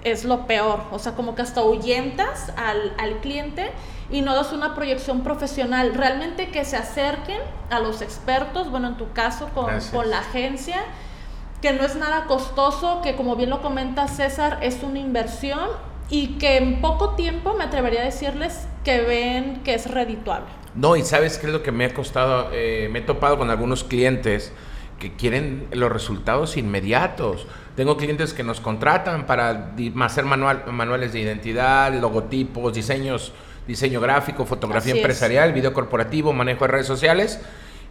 es 0.05 0.25
lo 0.25 0.47
peor. 0.47 0.83
O 0.91 0.99
sea, 0.99 1.12
como 1.14 1.35
que 1.35 1.43
hasta 1.43 1.61
ahuyentas 1.61 2.52
al, 2.57 2.93
al 2.99 3.19
cliente 3.21 3.71
y 4.11 4.21
no 4.21 4.35
das 4.35 4.52
una 4.52 4.75
proyección 4.75 5.23
profesional. 5.23 5.95
Realmente 5.95 6.50
que 6.50 6.64
se 6.64 6.76
acerquen 6.76 7.41
a 7.71 7.79
los 7.79 8.02
expertos, 8.02 8.69
bueno, 8.71 8.88
en 8.88 8.97
tu 8.97 9.12
caso 9.12 9.49
con, 9.55 9.71
con 9.93 10.11
la 10.11 10.19
agencia, 10.19 10.83
que 11.61 11.73
no 11.73 11.85
es 11.85 11.95
nada 11.97 12.25
costoso, 12.25 13.00
que 13.02 13.14
como 13.14 13.37
bien 13.37 13.50
lo 13.50 13.62
comenta 13.62 14.09
César, 14.09 14.59
es 14.62 14.83
una 14.83 14.99
inversión 14.99 15.69
y 16.12 16.37
que 16.38 16.59
en 16.59 16.81
poco 16.83 17.14
tiempo 17.14 17.54
me 17.57 17.64
atrevería 17.64 18.02
a 18.02 18.04
decirles 18.04 18.69
que 18.85 19.00
ven 19.00 19.62
que 19.64 19.73
es 19.75 19.90
redituable. 19.90 20.47
No, 20.75 20.95
y 20.95 21.02
sabes 21.02 21.38
qué 21.38 21.47
es 21.47 21.52
lo 21.52 21.62
que 21.62 21.73
me 21.73 21.87
ha 21.87 21.95
costado, 21.95 22.50
Eh, 22.52 22.88
me 22.92 22.99
he 22.99 23.02
topado 23.02 23.38
con 23.38 23.49
algunos 23.50 23.83
clientes 23.83 24.52
que 24.99 25.14
quieren 25.16 25.66
los 25.73 25.90
resultados 25.90 26.57
inmediatos. 26.59 27.47
Tengo 27.76 27.97
clientes 27.97 28.35
que 28.35 28.42
nos 28.45 28.61
contratan 28.61 29.25
para 29.26 29.73
hacer 30.02 30.25
manual- 30.26 30.64
manuales 30.71 31.14
de 31.14 31.21
identidad, 31.21 31.92
logotipos, 31.95 32.75
diseños, 32.75 33.33
diseño 33.66 34.00
gráfico, 34.00 34.45
fotografía 34.45 34.92
Así 34.92 34.99
es. 35.00 35.04
empresarial, 35.04 35.52
video 35.54 35.73
corporativo, 35.73 36.33
manejo 36.35 36.66
de 36.66 36.73
redes 36.73 36.87
sociales. 36.87 37.40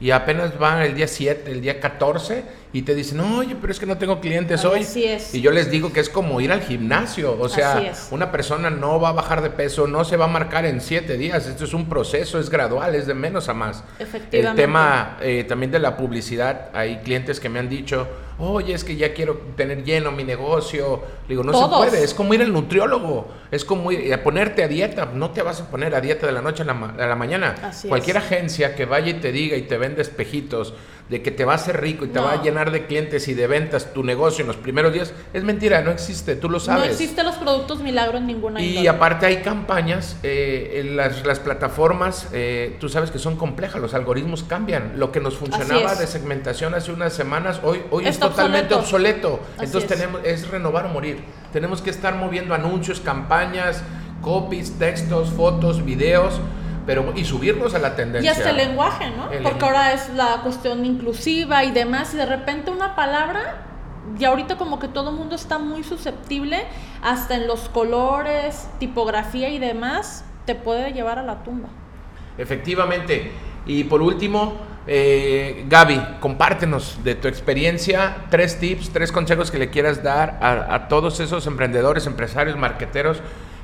Y 0.02 0.10
apenas 0.10 0.58
van 0.58 0.82
el 0.82 0.96
día 0.96 1.08
7, 1.08 1.52
el 1.52 1.62
día 1.62 1.80
14 1.80 2.44
y 2.74 2.82
te 2.82 2.96
dicen, 2.96 3.20
oye, 3.20 3.56
pero 3.60 3.72
es 3.72 3.80
que 3.80 3.86
no 3.86 4.00
tengo 4.00 4.20
clientes 4.20 4.66
hoy. 4.66 4.82
Así 4.82 5.04
es. 5.04 5.36
Y 5.36 5.42
yo 5.42 5.52
les 5.52 5.70
digo 5.70 5.94
que 5.94 6.00
es 6.00 6.10
como 6.10 6.42
ir 6.42 6.52
al 6.52 6.62
gimnasio. 6.62 7.38
O 7.40 7.50
sea, 7.50 7.94
una 8.10 8.32
persona 8.32 8.72
no 8.72 9.00
va 9.00 9.10
a 9.10 9.12
bajar 9.12 9.44
de 9.44 9.52
peso, 9.52 9.86
no 9.86 10.04
se 10.04 10.18
va 10.18 10.26
a 10.26 10.28
marcar 10.28 10.66
en 10.66 10.82
siete 10.82 11.18
días. 11.18 11.46
Esto 11.46 11.66
es 11.66 11.74
un 11.76 11.88
proceso, 11.88 12.40
es 12.40 12.50
gradual, 12.50 12.96
es 12.96 13.06
de 13.06 13.14
menos 13.14 13.48
a 13.48 13.54
más. 13.54 13.84
El 14.00 14.08
Efectivamente. 14.08 14.62
tema 14.62 15.18
eh, 15.22 15.44
también 15.44 15.72
de 15.72 15.80
la 15.80 15.96
publicidad, 15.96 16.70
hay 16.74 16.98
clientes 17.04 17.40
que 17.40 17.50
me 17.50 17.60
han 17.60 17.70
dicho, 17.70 18.08
oye, 18.40 18.74
es 18.74 18.84
que 18.84 18.96
ya 18.96 19.14
quiero 19.14 19.40
tener 19.56 19.84
lleno 19.84 20.12
mi 20.12 20.24
negocio. 20.24 21.02
Le 21.28 21.34
digo, 21.36 21.44
no 21.44 21.52
Todos. 21.52 21.84
se 21.86 21.90
puede, 21.92 22.04
es 22.04 22.14
como 22.14 22.34
ir 22.34 22.42
al 22.42 22.52
nutriólogo, 22.54 23.28
es 23.52 23.64
como 23.66 23.92
ir 23.92 24.14
a 24.14 24.24
ponerte 24.24 24.64
a 24.64 24.68
dieta. 24.68 25.06
No 25.14 25.32
te 25.32 25.42
vas 25.42 25.62
a 25.62 25.70
poner 25.70 25.94
a 25.96 26.02
dieta 26.02 26.26
de 26.26 26.32
la 26.34 26.42
noche 26.42 26.64
a 26.64 26.66
la, 26.66 26.74
ma- 26.74 26.96
a 26.98 27.08
la 27.08 27.16
mañana. 27.16 27.56
Así 27.64 27.88
Cualquier 27.88 28.18
es. 28.18 28.24
agencia 28.24 28.76
que 28.76 28.86
vaya 28.86 29.10
y 29.12 29.16
te 29.16 29.32
diga 29.32 29.56
y 29.58 29.64
te 29.64 29.78
vende 29.78 30.02
espejitos 30.02 30.74
de 31.12 31.22
que 31.22 31.30
te 31.30 31.44
va 31.44 31.52
a 31.52 31.56
hacer 31.58 31.82
rico 31.82 32.06
y 32.06 32.08
te 32.08 32.20
No. 32.20 32.24
va 32.26 32.32
a 32.32 32.42
llenar 32.42 32.72
de 32.72 32.86
clientes 32.86 33.28
y 33.28 33.34
de 33.34 33.46
ventas 33.46 33.94
tu 33.94 34.02
negocio 34.02 34.44
en 34.44 34.48
los 34.48 34.56
primeros 34.56 34.94
días, 34.94 35.14
es 35.34 35.44
mentira, 35.44 35.82
no 35.82 35.92
existe, 35.92 36.38
tú 36.38 36.50
lo 36.50 36.58
sabes. 36.62 36.86
No 36.86 36.90
existen 36.90 37.26
los 37.26 37.36
productos 37.36 37.82
milagro 37.82 38.18
en 38.18 38.28
ninguna 38.28 38.62
Y 38.62 38.88
aparte 38.88 39.26
hay 39.26 39.42
campañas, 39.42 40.16
eh, 40.24 40.80
en 40.80 40.96
las, 40.96 41.26
las 41.26 41.40
plataformas, 41.42 42.30
eh, 42.32 42.78
tú 42.80 42.88
sabes 42.88 43.12
que 43.12 43.20
son 43.20 43.36
complejas, 43.36 43.82
los 43.82 43.94
algoritmos 43.94 44.44
cambian. 44.44 44.94
Lo 44.96 45.12
que 45.12 45.20
nos 45.20 45.36
funcionaba 45.36 45.96
de 45.96 46.08
segmentación 46.08 46.74
hace 46.76 46.94
unas 46.94 47.12
semanas, 47.12 47.60
hoy, 47.62 47.82
hoy 47.92 48.08
es 48.08 48.18
totalmente 48.18 48.74
obsoleto. 48.74 49.42
Entonces 49.60 49.92
es. 49.92 49.98
tenemos, 49.98 50.22
es 50.24 50.48
renovar 50.48 50.86
o 50.86 50.90
morir. 50.90 51.20
Tenemos 51.52 51.82
que 51.82 51.90
estar 51.90 52.16
moviendo 52.16 52.54
anuncios, 52.54 53.02
campañas, 53.02 53.84
copies, 54.22 54.80
textos, 54.80 55.30
fotos, 55.32 55.84
videos, 55.84 56.40
pero 56.86 57.14
y 57.16 57.26
subirnos 57.26 57.74
a 57.76 57.80
la 57.80 57.90
Y 57.90 57.96
tendencia. 57.96 58.32
hasta 58.32 58.50
el 58.50 58.58
lenguaje, 58.58 59.12
¿no? 59.16 59.32
El 59.32 59.44
Porque 59.44 59.64
ahora 59.66 59.94
es 59.94 60.10
la 60.16 60.40
cuestión 60.44 60.86
inclusiva 60.86 61.64
y 61.64 61.72
demás, 61.72 62.14
y 62.14 62.18
de 62.18 62.26
repente 62.26 62.72
una 62.72 62.96
palabra, 62.96 63.66
y 64.18 64.26
ahorita 64.26 64.58
como 64.58 64.80
que 64.80 64.88
todo 64.88 65.12
el 65.12 65.16
mundo 65.16 65.36
está 65.36 65.60
muy 65.60 65.84
susceptible, 65.84 66.66
hasta 67.04 67.36
en 67.36 67.48
los 67.48 67.70
colores, 67.70 68.68
tipografía 68.80 69.50
y 69.50 69.60
demás, 69.60 70.26
te 70.46 70.56
puede 70.56 70.92
llevar 70.94 71.20
a 71.20 71.24
la 71.24 71.44
tumba. 71.44 71.70
Efectivamente. 72.38 73.32
Y 73.66 73.84
por 73.84 74.02
último, 74.02 74.54
eh, 74.88 75.66
Gaby, 75.70 76.02
compártenos 76.20 76.98
de 77.04 77.14
tu 77.14 77.28
experiencia 77.28 78.26
tres 78.32 78.60
tips, 78.60 78.90
tres 78.90 79.12
consejos 79.12 79.52
que 79.52 79.60
le 79.60 79.70
quieras 79.70 80.02
dar 80.02 80.40
a, 80.42 80.74
a 80.74 80.88
todos 80.88 81.20
esos 81.20 81.46
emprendedores, 81.46 82.08
empresarios, 82.08 82.58
marqueteros 82.58 83.22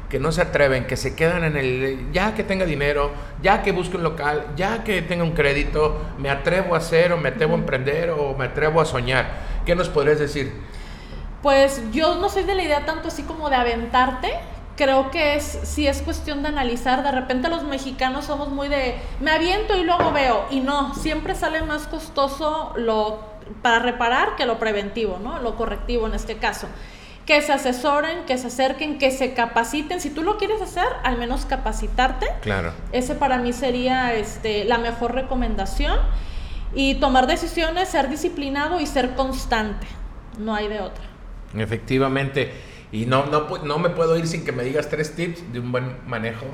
que 0.09 0.19
no 0.19 0.31
se 0.31 0.41
atreven, 0.41 0.87
que 0.87 0.95
se 0.95 1.15
quedan 1.15 1.43
en 1.43 1.57
el, 1.57 2.11
ya 2.13 2.33
que 2.33 2.43
tenga 2.43 2.65
dinero, 2.65 3.11
ya 3.41 3.61
que 3.61 3.71
busque 3.71 3.97
un 3.97 4.03
local, 4.03 4.45
ya 4.55 4.83
que 4.83 5.01
tenga 5.01 5.23
un 5.23 5.31
crédito, 5.31 6.01
me 6.17 6.29
atrevo 6.29 6.75
a 6.75 6.77
hacer 6.77 7.11
o 7.11 7.17
me 7.17 7.29
atrevo 7.29 7.53
a 7.53 7.57
emprender 7.57 8.11
o 8.11 8.33
me 8.33 8.45
atrevo 8.45 8.79
a 8.79 8.85
soñar. 8.85 9.25
¿Qué 9.65 9.75
nos 9.75 9.89
podrías 9.89 10.19
decir? 10.19 10.53
Pues 11.41 11.81
yo 11.91 12.15
no 12.15 12.29
soy 12.29 12.43
de 12.43 12.55
la 12.55 12.63
idea 12.63 12.85
tanto 12.85 13.09
así 13.09 13.23
como 13.23 13.49
de 13.49 13.57
aventarte. 13.57 14.31
Creo 14.75 15.11
que 15.11 15.35
es, 15.35 15.59
sí 15.63 15.87
es 15.87 16.01
cuestión 16.01 16.41
de 16.41 16.49
analizar. 16.49 17.03
De 17.03 17.11
repente 17.11 17.49
los 17.49 17.63
mexicanos 17.63 18.25
somos 18.25 18.49
muy 18.49 18.69
de 18.69 18.95
me 19.19 19.31
aviento 19.31 19.75
y 19.75 19.83
luego 19.83 20.11
veo. 20.11 20.45
Y 20.51 20.61
no, 20.61 20.93
siempre 20.95 21.35
sale 21.35 21.61
más 21.63 21.87
costoso 21.87 22.73
lo 22.75 23.37
para 23.61 23.79
reparar 23.79 24.35
que 24.35 24.45
lo 24.45 24.59
preventivo, 24.59 25.19
¿no? 25.21 25.39
Lo 25.39 25.55
correctivo 25.55 26.07
en 26.07 26.13
este 26.13 26.37
caso. 26.37 26.67
Que 27.27 27.41
se 27.43 27.53
asesoren, 27.53 28.25
que 28.25 28.37
se 28.39 28.47
acerquen, 28.47 28.97
que 28.97 29.11
se 29.11 29.33
capaciten. 29.33 30.01
Si 30.01 30.09
tú 30.09 30.23
lo 30.23 30.37
quieres 30.37 30.61
hacer, 30.61 30.87
al 31.03 31.19
menos 31.19 31.45
capacitarte. 31.45 32.25
Claro. 32.41 32.73
Ese 32.91 33.13
para 33.13 33.37
mí 33.37 33.53
sería 33.53 34.15
este, 34.15 34.65
la 34.65 34.79
mejor 34.79 35.13
recomendación. 35.13 35.99
Y 36.73 36.95
tomar 36.95 37.27
decisiones, 37.27 37.89
ser 37.89 38.09
disciplinado 38.09 38.79
y 38.79 38.87
ser 38.87 39.13
constante. 39.13 39.85
No 40.39 40.55
hay 40.55 40.67
de 40.69 40.79
otra. 40.79 41.03
Efectivamente. 41.55 42.51
Y 42.91 43.05
no, 43.05 43.25
no, 43.25 43.57
no 43.59 43.77
me 43.77 43.89
puedo 43.89 44.17
ir 44.17 44.25
sin 44.27 44.45
que 44.45 44.51
me 44.51 44.63
digas 44.63 44.89
tres 44.89 45.13
tips 45.15 45.51
de 45.51 45.59
un 45.59 45.71
buen 45.71 45.97
manejo 46.07 46.45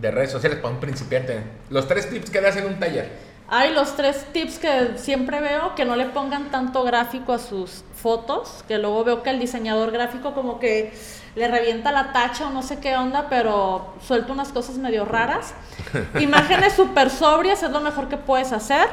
de 0.00 0.10
redes 0.10 0.30
sociales 0.30 0.60
para 0.60 0.74
un 0.74 0.80
principiante. 0.80 1.42
Los 1.68 1.88
tres 1.88 2.08
tips 2.08 2.30
que 2.30 2.40
das 2.40 2.56
en 2.56 2.66
un 2.66 2.78
taller. 2.78 3.29
Hay 3.52 3.74
los 3.74 3.96
tres 3.96 4.26
tips 4.32 4.60
que 4.60 4.92
siempre 4.94 5.40
veo, 5.40 5.74
que 5.74 5.84
no 5.84 5.96
le 5.96 6.04
pongan 6.04 6.52
tanto 6.52 6.84
gráfico 6.84 7.32
a 7.32 7.40
sus 7.40 7.82
fotos, 7.96 8.64
que 8.68 8.78
luego 8.78 9.02
veo 9.02 9.24
que 9.24 9.30
el 9.30 9.40
diseñador 9.40 9.90
gráfico 9.90 10.34
como 10.34 10.60
que 10.60 10.94
le 11.34 11.48
revienta 11.48 11.90
la 11.90 12.12
tacha 12.12 12.46
o 12.46 12.50
no 12.50 12.62
sé 12.62 12.78
qué 12.78 12.96
onda, 12.96 13.26
pero 13.28 13.94
suelta 14.06 14.32
unas 14.32 14.52
cosas 14.52 14.78
medio 14.78 15.04
raras. 15.04 15.52
Imágenes 16.20 16.74
súper 16.74 17.10
sobrias 17.10 17.64
es 17.64 17.70
lo 17.72 17.80
mejor 17.80 18.08
que 18.08 18.16
puedes 18.16 18.52
hacer, 18.52 18.86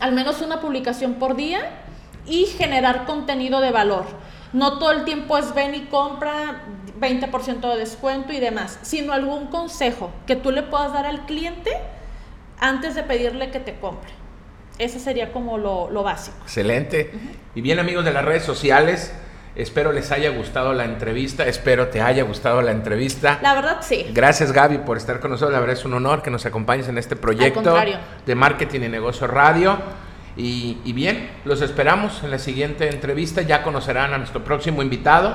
al 0.00 0.12
menos 0.12 0.40
una 0.40 0.62
publicación 0.62 1.16
por 1.16 1.36
día 1.36 1.60
y 2.24 2.46
generar 2.46 3.04
contenido 3.04 3.60
de 3.60 3.72
valor. 3.72 4.06
No 4.54 4.78
todo 4.78 4.92
el 4.92 5.04
tiempo 5.04 5.36
es 5.36 5.52
ven 5.52 5.74
y 5.74 5.80
compra 5.82 6.62
20% 6.98 7.60
de 7.72 7.76
descuento 7.76 8.32
y 8.32 8.40
demás, 8.40 8.78
sino 8.80 9.12
algún 9.12 9.48
consejo 9.48 10.10
que 10.26 10.34
tú 10.34 10.50
le 10.50 10.62
puedas 10.62 10.94
dar 10.94 11.04
al 11.04 11.26
cliente 11.26 11.72
antes 12.60 12.94
de 12.94 13.02
pedirle 13.02 13.50
que 13.50 13.60
te 13.60 13.74
compre. 13.74 14.10
Ese 14.78 15.00
sería 15.00 15.32
como 15.32 15.56
lo, 15.58 15.90
lo 15.90 16.02
básico. 16.02 16.36
Excelente. 16.42 17.10
Y 17.54 17.60
bien 17.60 17.78
amigos 17.78 18.04
de 18.04 18.12
las 18.12 18.24
redes 18.24 18.42
sociales, 18.42 19.12
espero 19.54 19.92
les 19.92 20.12
haya 20.12 20.30
gustado 20.30 20.74
la 20.74 20.84
entrevista, 20.84 21.46
espero 21.46 21.88
te 21.88 22.02
haya 22.02 22.24
gustado 22.24 22.60
la 22.60 22.72
entrevista. 22.72 23.38
La 23.42 23.54
verdad, 23.54 23.78
sí. 23.80 24.06
Gracias 24.12 24.52
Gaby 24.52 24.78
por 24.78 24.98
estar 24.98 25.20
con 25.20 25.30
nosotros, 25.30 25.52
la 25.52 25.60
verdad 25.60 25.76
es 25.76 25.84
un 25.86 25.94
honor 25.94 26.22
que 26.22 26.30
nos 26.30 26.44
acompañes 26.44 26.88
en 26.88 26.98
este 26.98 27.16
proyecto 27.16 27.74
de 28.26 28.34
Marketing 28.34 28.80
y 28.80 28.88
Negocio 28.88 29.26
Radio. 29.26 29.78
Y, 30.36 30.76
y 30.84 30.92
bien, 30.92 31.30
los 31.46 31.62
esperamos 31.62 32.22
en 32.22 32.30
la 32.30 32.38
siguiente 32.38 32.90
entrevista, 32.90 33.40
ya 33.40 33.62
conocerán 33.62 34.12
a 34.12 34.18
nuestro 34.18 34.44
próximo 34.44 34.82
invitado 34.82 35.34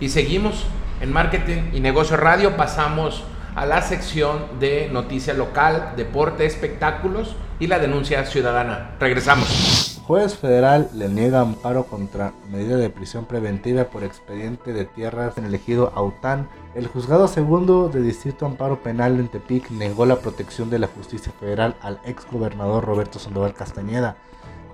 y 0.00 0.08
seguimos 0.08 0.64
en 1.02 1.12
Marketing 1.12 1.70
y 1.74 1.80
Negocio 1.80 2.16
Radio, 2.16 2.56
pasamos 2.56 3.24
a 3.54 3.66
la 3.66 3.82
sección 3.82 4.58
de 4.58 4.88
noticia 4.90 5.34
local, 5.34 5.94
deporte, 5.96 6.46
espectáculos 6.46 7.36
y 7.58 7.66
la 7.66 7.78
denuncia 7.78 8.24
ciudadana. 8.26 8.96
Regresamos. 8.98 10.00
Juez 10.06 10.34
federal 10.34 10.90
le 10.94 11.08
niega 11.08 11.40
amparo 11.40 11.84
contra 11.84 12.32
medida 12.50 12.76
de 12.76 12.90
prisión 12.90 13.26
preventiva 13.26 13.84
por 13.84 14.02
expediente 14.02 14.72
de 14.72 14.84
tierras 14.84 15.38
en 15.38 15.44
el 15.44 15.54
ejido 15.54 15.92
Aután. 15.94 16.48
El 16.74 16.88
juzgado 16.88 17.28
segundo 17.28 17.88
de 17.88 18.02
Distrito 18.02 18.44
Amparo 18.46 18.82
Penal 18.82 19.20
en 19.20 19.28
Tepic 19.28 19.70
negó 19.70 20.06
la 20.06 20.16
protección 20.16 20.68
de 20.68 20.80
la 20.80 20.88
justicia 20.88 21.32
federal 21.38 21.76
al 21.80 22.00
ex 22.04 22.26
gobernador 22.30 22.84
Roberto 22.84 23.18
Sandoval 23.18 23.54
Castañeda 23.54 24.16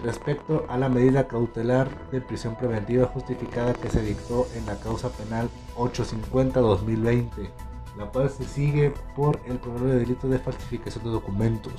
respecto 0.02 0.66
a 0.68 0.78
la 0.78 0.88
medida 0.88 1.26
cautelar 1.26 1.88
de 2.10 2.20
prisión 2.20 2.56
preventiva 2.56 3.06
justificada 3.06 3.74
que 3.74 3.88
se 3.88 4.02
dictó 4.02 4.46
en 4.54 4.66
la 4.66 4.76
causa 4.76 5.10
penal 5.10 5.48
850-2020, 5.76 7.48
la 7.96 8.06
cual 8.06 8.30
se 8.30 8.44
sigue 8.44 8.92
por 9.14 9.40
el 9.46 9.58
probable 9.58 9.94
delito 9.94 10.28
de 10.28 10.38
falsificación 10.38 11.04
de 11.04 11.10
documentos. 11.10 11.72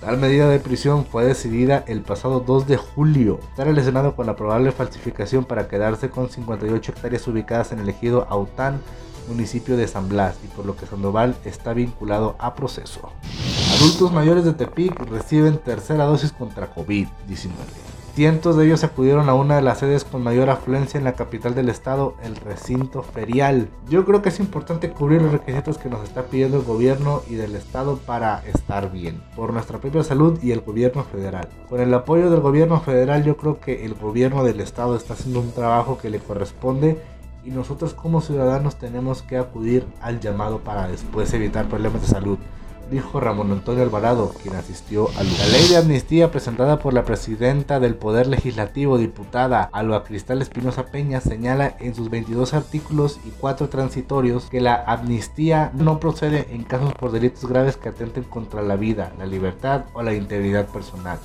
Tal 0.00 0.16
medida 0.16 0.48
de 0.48 0.58
prisión 0.60 1.04
fue 1.04 1.26
decidida 1.26 1.84
el 1.86 2.00
pasado 2.00 2.40
2 2.40 2.66
de 2.66 2.78
julio. 2.78 3.38
Está 3.50 3.64
relacionado 3.64 4.16
con 4.16 4.26
la 4.26 4.34
probable 4.34 4.72
falsificación 4.72 5.44
para 5.44 5.68
quedarse 5.68 6.08
con 6.08 6.30
58 6.30 6.92
hectáreas 6.92 7.28
ubicadas 7.28 7.72
en 7.72 7.80
el 7.80 7.88
ejido 7.90 8.26
Aután, 8.30 8.80
municipio 9.28 9.76
de 9.76 9.86
San 9.86 10.08
Blas, 10.08 10.38
y 10.42 10.46
por 10.48 10.64
lo 10.64 10.74
que 10.74 10.86
Sandoval 10.86 11.36
está 11.44 11.74
vinculado 11.74 12.34
a 12.38 12.54
proceso. 12.54 13.12
Adultos 13.76 14.10
mayores 14.10 14.44
de 14.44 14.54
Tepic 14.54 14.98
reciben 15.10 15.58
tercera 15.58 16.04
dosis 16.04 16.32
contra 16.32 16.74
COVID-19. 16.74 17.89
Cientos 18.20 18.54
de 18.54 18.66
ellos 18.66 18.84
acudieron 18.84 19.30
a 19.30 19.34
una 19.34 19.56
de 19.56 19.62
las 19.62 19.78
sedes 19.78 20.04
con 20.04 20.22
mayor 20.22 20.50
afluencia 20.50 20.98
en 20.98 21.04
la 21.04 21.14
capital 21.14 21.54
del 21.54 21.70
estado, 21.70 22.16
el 22.22 22.36
recinto 22.36 23.00
ferial. 23.02 23.70
Yo 23.88 24.04
creo 24.04 24.20
que 24.20 24.28
es 24.28 24.40
importante 24.40 24.90
cubrir 24.90 25.22
los 25.22 25.32
requisitos 25.32 25.78
que 25.78 25.88
nos 25.88 26.04
está 26.04 26.24
pidiendo 26.24 26.58
el 26.58 26.64
gobierno 26.64 27.22
y 27.30 27.36
del 27.36 27.56
estado 27.56 27.96
para 27.96 28.42
estar 28.46 28.92
bien, 28.92 29.22
por 29.34 29.54
nuestra 29.54 29.78
propia 29.78 30.04
salud 30.04 30.38
y 30.42 30.50
el 30.50 30.60
gobierno 30.60 31.02
federal. 31.04 31.48
Con 31.70 31.80
el 31.80 31.94
apoyo 31.94 32.28
del 32.28 32.40
gobierno 32.40 32.78
federal 32.82 33.24
yo 33.24 33.38
creo 33.38 33.58
que 33.58 33.86
el 33.86 33.94
gobierno 33.94 34.44
del 34.44 34.60
estado 34.60 34.96
está 34.96 35.14
haciendo 35.14 35.40
un 35.40 35.52
trabajo 35.52 35.96
que 35.96 36.10
le 36.10 36.18
corresponde 36.18 37.02
y 37.42 37.52
nosotros 37.52 37.94
como 37.94 38.20
ciudadanos 38.20 38.76
tenemos 38.76 39.22
que 39.22 39.38
acudir 39.38 39.86
al 40.02 40.20
llamado 40.20 40.58
para 40.58 40.88
después 40.88 41.32
evitar 41.32 41.68
problemas 41.68 42.02
de 42.02 42.08
salud 42.08 42.38
dijo 42.90 43.20
Ramón 43.20 43.52
Antonio 43.52 43.82
Alvarado, 43.82 44.32
quien 44.42 44.56
asistió 44.56 45.08
a 45.16 45.22
La 45.22 45.46
ley 45.46 45.68
de 45.68 45.76
amnistía 45.76 46.30
presentada 46.30 46.78
por 46.80 46.92
la 46.92 47.04
presidenta 47.04 47.78
del 47.78 47.94
Poder 47.94 48.26
Legislativo, 48.26 48.98
diputada 48.98 49.70
Alba 49.72 50.02
Cristal 50.02 50.42
Espinosa 50.42 50.86
Peña, 50.86 51.20
señala 51.20 51.76
en 51.78 51.94
sus 51.94 52.10
22 52.10 52.52
artículos 52.52 53.20
y 53.24 53.30
4 53.30 53.68
transitorios 53.68 54.50
que 54.50 54.60
la 54.60 54.74
amnistía 54.74 55.70
no 55.74 56.00
procede 56.00 56.48
en 56.50 56.64
casos 56.64 56.92
por 56.94 57.12
delitos 57.12 57.48
graves 57.48 57.76
que 57.76 57.90
atenten 57.90 58.24
contra 58.24 58.62
la 58.62 58.76
vida, 58.76 59.12
la 59.18 59.26
libertad 59.26 59.84
o 59.92 60.02
la 60.02 60.14
integridad 60.14 60.66
personal, 60.66 61.18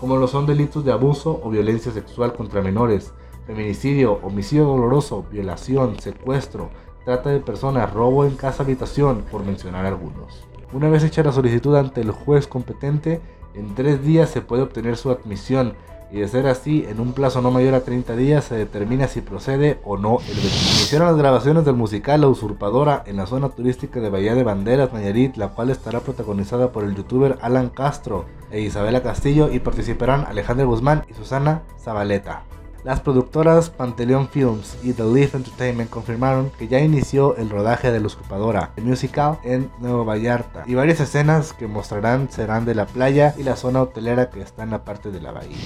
como 0.00 0.16
lo 0.16 0.28
son 0.28 0.46
delitos 0.46 0.84
de 0.84 0.92
abuso 0.92 1.40
o 1.42 1.50
violencia 1.50 1.90
sexual 1.92 2.32
contra 2.34 2.62
menores, 2.62 3.12
feminicidio, 3.46 4.20
homicidio 4.22 4.66
doloroso, 4.66 5.24
violación, 5.32 5.98
secuestro, 6.00 6.70
trata 7.04 7.30
de 7.30 7.40
personas, 7.40 7.92
robo 7.92 8.24
en 8.24 8.36
casa 8.36 8.62
habitación, 8.62 9.24
por 9.30 9.42
mencionar 9.42 9.86
algunos. 9.86 10.44
Una 10.72 10.88
vez 10.88 11.02
hecha 11.02 11.22
la 11.22 11.32
solicitud 11.32 11.76
ante 11.76 12.00
el 12.00 12.10
juez 12.10 12.46
competente, 12.46 13.20
en 13.54 13.74
tres 13.74 14.02
días 14.04 14.28
se 14.28 14.42
puede 14.42 14.62
obtener 14.62 14.96
su 14.96 15.10
admisión 15.10 15.74
y 16.10 16.20
de 16.20 16.28
ser 16.28 16.46
así, 16.46 16.86
en 16.88 17.00
un 17.00 17.12
plazo 17.12 17.42
no 17.42 17.50
mayor 17.50 17.74
a 17.74 17.84
30 17.84 18.16
días 18.16 18.44
se 18.44 18.54
determina 18.54 19.08
si 19.08 19.20
procede 19.20 19.78
o 19.84 19.98
no 19.98 20.18
el. 20.26 20.38
Hicieron 20.38 21.08
las 21.08 21.18
grabaciones 21.18 21.64
del 21.66 21.74
musical 21.74 22.22
La 22.22 22.28
Usurpadora 22.28 23.02
en 23.06 23.16
la 23.16 23.26
zona 23.26 23.50
turística 23.50 24.00
de 24.00 24.08
Bahía 24.08 24.34
de 24.34 24.42
Banderas, 24.42 24.92
Nayarit, 24.92 25.36
la 25.36 25.48
cual 25.48 25.68
estará 25.70 26.00
protagonizada 26.00 26.72
por 26.72 26.84
el 26.84 26.94
youtuber 26.94 27.38
Alan 27.42 27.68
Castro 27.68 28.24
e 28.50 28.60
Isabela 28.60 29.02
Castillo 29.02 29.50
y 29.52 29.58
participarán 29.58 30.24
Alejandra 30.26 30.64
Guzmán 30.64 31.04
y 31.10 31.14
Susana 31.14 31.62
Zabaleta. 31.78 32.47
Las 32.84 33.00
productoras 33.00 33.70
Panteleon 33.70 34.28
Films 34.28 34.78
y 34.84 34.92
The 34.92 35.02
Leaf 35.02 35.34
Entertainment 35.34 35.90
confirmaron 35.90 36.50
que 36.58 36.68
ya 36.68 36.78
inició 36.78 37.36
el 37.36 37.50
rodaje 37.50 37.90
de 37.90 37.98
La 37.98 38.06
Usurpadora, 38.06 38.70
el 38.76 38.84
musical, 38.84 39.38
en 39.42 39.68
Nueva 39.80 40.04
Vallarta, 40.04 40.62
y 40.64 40.74
varias 40.74 41.00
escenas 41.00 41.52
que 41.52 41.66
mostrarán 41.66 42.30
serán 42.30 42.64
de 42.64 42.76
la 42.76 42.86
playa 42.86 43.34
y 43.36 43.42
la 43.42 43.56
zona 43.56 43.82
hotelera 43.82 44.30
que 44.30 44.40
está 44.40 44.62
en 44.62 44.70
la 44.70 44.84
parte 44.84 45.10
de 45.10 45.20
la 45.20 45.32
bahía. 45.32 45.56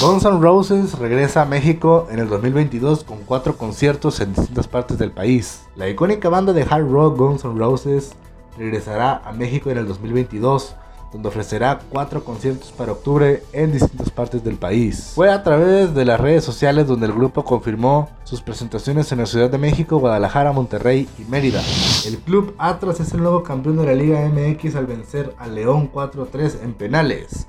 Guns 0.00 0.24
N' 0.24 0.40
Roses 0.40 0.96
regresa 0.98 1.42
a 1.42 1.46
México 1.46 2.06
en 2.10 2.20
el 2.20 2.28
2022 2.28 3.02
con 3.02 3.18
cuatro 3.24 3.56
conciertos 3.56 4.20
en 4.20 4.32
distintas 4.32 4.68
partes 4.68 4.98
del 4.98 5.10
país. 5.10 5.64
La 5.74 5.88
icónica 5.88 6.28
banda 6.28 6.52
de 6.52 6.62
hard 6.62 6.88
rock 6.88 7.18
Guns 7.18 7.44
N' 7.44 7.58
Roses 7.58 8.12
regresará 8.56 9.20
a 9.24 9.32
México 9.32 9.70
en 9.70 9.78
el 9.78 9.88
2022 9.88 10.76
donde 11.12 11.28
ofrecerá 11.28 11.80
cuatro 11.90 12.24
conciertos 12.24 12.72
para 12.72 12.92
octubre 12.92 13.42
en 13.52 13.72
distintas 13.72 14.10
partes 14.10 14.42
del 14.42 14.56
país. 14.56 15.12
Fue 15.14 15.30
a 15.30 15.42
través 15.42 15.94
de 15.94 16.04
las 16.04 16.18
redes 16.18 16.42
sociales 16.42 16.86
donde 16.86 17.06
el 17.06 17.12
grupo 17.12 17.44
confirmó 17.44 18.08
sus 18.24 18.40
presentaciones 18.40 19.12
en 19.12 19.18
la 19.18 19.26
Ciudad 19.26 19.50
de 19.50 19.58
México, 19.58 19.98
Guadalajara, 19.98 20.52
Monterrey 20.52 21.08
y 21.18 21.30
Mérida. 21.30 21.62
El 22.06 22.18
club 22.18 22.54
Atlas 22.58 23.00
es 23.00 23.12
el 23.12 23.22
nuevo 23.22 23.42
campeón 23.42 23.76
de 23.76 23.86
la 23.86 23.94
Liga 23.94 24.26
MX 24.26 24.74
al 24.76 24.86
vencer 24.86 25.34
al 25.38 25.54
León 25.54 25.90
4-3 25.92 26.62
en 26.62 26.72
penales, 26.72 27.46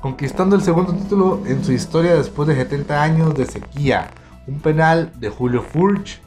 conquistando 0.00 0.54
el 0.54 0.62
segundo 0.62 0.92
título 0.92 1.40
en 1.46 1.64
su 1.64 1.72
historia 1.72 2.14
después 2.14 2.46
de 2.46 2.56
70 2.56 3.02
años 3.02 3.34
de 3.34 3.46
sequía. 3.46 4.10
Un 4.46 4.60
penal 4.60 5.12
de 5.18 5.30
Julio 5.30 5.62
Furch 5.62 6.20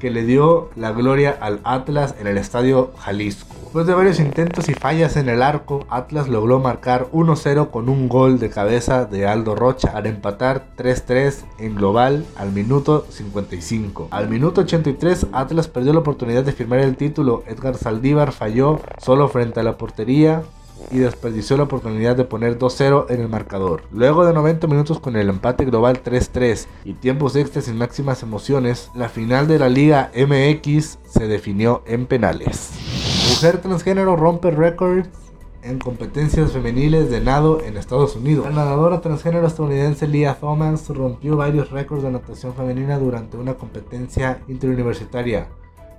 que 0.00 0.10
le 0.10 0.24
dio 0.24 0.70
la 0.74 0.90
gloria 0.90 1.36
al 1.40 1.60
Atlas 1.62 2.16
en 2.18 2.26
el 2.26 2.38
estadio 2.38 2.90
Jalisco. 2.98 3.54
Después 3.62 3.86
de 3.86 3.94
varios 3.94 4.18
intentos 4.18 4.68
y 4.68 4.74
fallas 4.74 5.16
en 5.16 5.28
el 5.28 5.42
arco, 5.42 5.86
Atlas 5.88 6.28
logró 6.28 6.58
marcar 6.58 7.06
1-0 7.12 7.70
con 7.70 7.88
un 7.88 8.08
gol 8.08 8.40
de 8.40 8.50
cabeza 8.50 9.04
de 9.04 9.28
Aldo 9.28 9.54
Rocha 9.54 9.92
al 9.94 10.06
empatar 10.06 10.66
3-3 10.76 11.44
en 11.58 11.76
global 11.76 12.24
al 12.36 12.50
minuto 12.50 13.06
55. 13.08 14.08
Al 14.10 14.28
minuto 14.28 14.62
83, 14.62 15.28
Atlas 15.32 15.68
perdió 15.68 15.92
la 15.92 16.00
oportunidad 16.00 16.42
de 16.42 16.50
firmar 16.50 16.80
el 16.80 16.96
título. 16.96 17.44
Edgar 17.46 17.76
Saldívar 17.76 18.32
falló 18.32 18.80
solo 18.98 19.28
frente 19.28 19.60
a 19.60 19.62
la 19.62 19.78
portería 19.78 20.42
y 20.90 20.98
desperdició 20.98 21.56
la 21.56 21.64
oportunidad 21.64 22.16
de 22.16 22.24
poner 22.24 22.58
2-0 22.58 23.06
en 23.10 23.20
el 23.20 23.28
marcador. 23.28 23.82
Luego 23.92 24.24
de 24.24 24.32
90 24.32 24.66
minutos 24.66 25.00
con 25.00 25.16
el 25.16 25.28
empate 25.28 25.64
global 25.64 26.02
3-3 26.02 26.66
y 26.84 26.94
tiempos 26.94 27.36
extras 27.36 27.66
sin 27.66 27.78
máximas 27.78 28.22
emociones, 28.22 28.90
la 28.94 29.08
final 29.08 29.48
de 29.48 29.58
la 29.58 29.68
Liga 29.68 30.10
MX 30.14 30.98
se 31.08 31.28
definió 31.28 31.82
en 31.86 32.06
penales. 32.06 32.70
Mujer 33.30 33.58
transgénero 33.58 34.16
rompe 34.16 34.50
récords 34.50 35.08
en 35.62 35.78
competencias 35.78 36.52
femeniles 36.52 37.10
de 37.10 37.20
nado 37.20 37.62
en 37.62 37.76
Estados 37.76 38.16
Unidos. 38.16 38.46
La 38.46 38.52
nadadora 38.52 39.00
transgénero 39.00 39.46
estadounidense 39.46 40.08
Leah 40.08 40.34
Thomas 40.34 40.88
rompió 40.88 41.36
varios 41.36 41.70
récords 41.70 42.02
de 42.02 42.10
natación 42.10 42.54
femenina 42.54 42.98
durante 42.98 43.36
una 43.36 43.54
competencia 43.54 44.42
interuniversitaria 44.48 45.48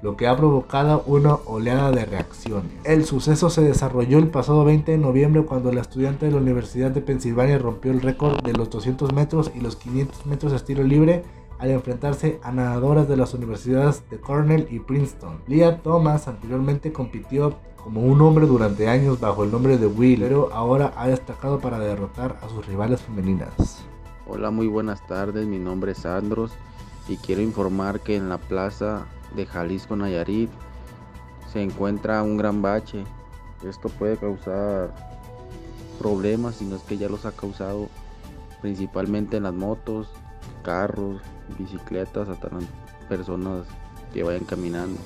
lo 0.01 0.17
que 0.17 0.27
ha 0.27 0.35
provocado 0.35 1.03
una 1.05 1.35
oleada 1.45 1.91
de 1.91 2.05
reacciones. 2.05 2.71
El 2.83 3.05
suceso 3.05 3.49
se 3.49 3.61
desarrolló 3.61 4.17
el 4.17 4.29
pasado 4.29 4.65
20 4.65 4.91
de 4.91 4.97
noviembre 4.97 5.43
cuando 5.43 5.71
la 5.71 5.81
estudiante 5.81 6.25
de 6.25 6.31
la 6.31 6.37
Universidad 6.37 6.91
de 6.91 7.01
Pensilvania 7.01 7.57
rompió 7.57 7.91
el 7.91 8.01
récord 8.01 8.41
de 8.41 8.53
los 8.53 8.69
200 8.69 9.13
metros 9.13 9.51
y 9.53 9.59
los 9.59 9.75
500 9.75 10.25
metros 10.25 10.51
de 10.51 10.57
estilo 10.57 10.83
libre 10.83 11.23
al 11.59 11.69
enfrentarse 11.69 12.39
a 12.41 12.51
nadadoras 12.51 13.07
de 13.07 13.17
las 13.17 13.35
universidades 13.35 14.03
de 14.09 14.19
Cornell 14.19 14.67
y 14.71 14.79
Princeton. 14.79 15.41
Leah 15.47 15.77
Thomas 15.83 16.27
anteriormente 16.27 16.91
compitió 16.91 17.55
como 17.75 18.01
un 18.01 18.19
hombre 18.21 18.47
durante 18.47 18.87
años 18.87 19.19
bajo 19.19 19.43
el 19.43 19.51
nombre 19.51 19.77
de 19.77 19.85
Will, 19.85 20.21
pero 20.21 20.49
ahora 20.53 20.93
ha 20.95 21.07
destacado 21.07 21.59
para 21.59 21.77
derrotar 21.77 22.39
a 22.41 22.49
sus 22.49 22.65
rivales 22.65 23.01
femeninas. 23.01 23.85
Hola, 24.27 24.49
muy 24.49 24.67
buenas 24.67 25.05
tardes, 25.05 25.45
mi 25.45 25.59
nombre 25.59 25.91
es 25.91 26.05
Andros 26.05 26.51
y 27.07 27.17
quiero 27.17 27.41
informar 27.41 27.99
que 27.99 28.15
en 28.15 28.29
la 28.29 28.37
plaza 28.37 29.05
de 29.35 29.45
Jalisco 29.45 29.95
Nayarit 29.95 30.49
se 31.51 31.61
encuentra 31.61 32.23
un 32.23 32.37
gran 32.37 32.61
bache. 32.61 33.03
Esto 33.67 33.89
puede 33.89 34.17
causar 34.17 34.93
problemas, 35.99 36.55
si 36.55 36.65
no 36.65 36.75
es 36.75 36.81
que 36.83 36.97
ya 36.97 37.09
los 37.09 37.25
ha 37.25 37.31
causado 37.31 37.89
principalmente 38.61 39.37
en 39.37 39.43
las 39.43 39.53
motos, 39.53 40.07
carros, 40.63 41.21
bicicletas, 41.57 42.29
hasta 42.29 42.49
las 42.49 42.63
personas 43.09 43.65
que 44.13 44.23
vayan 44.23 44.45
caminando. 44.45 44.99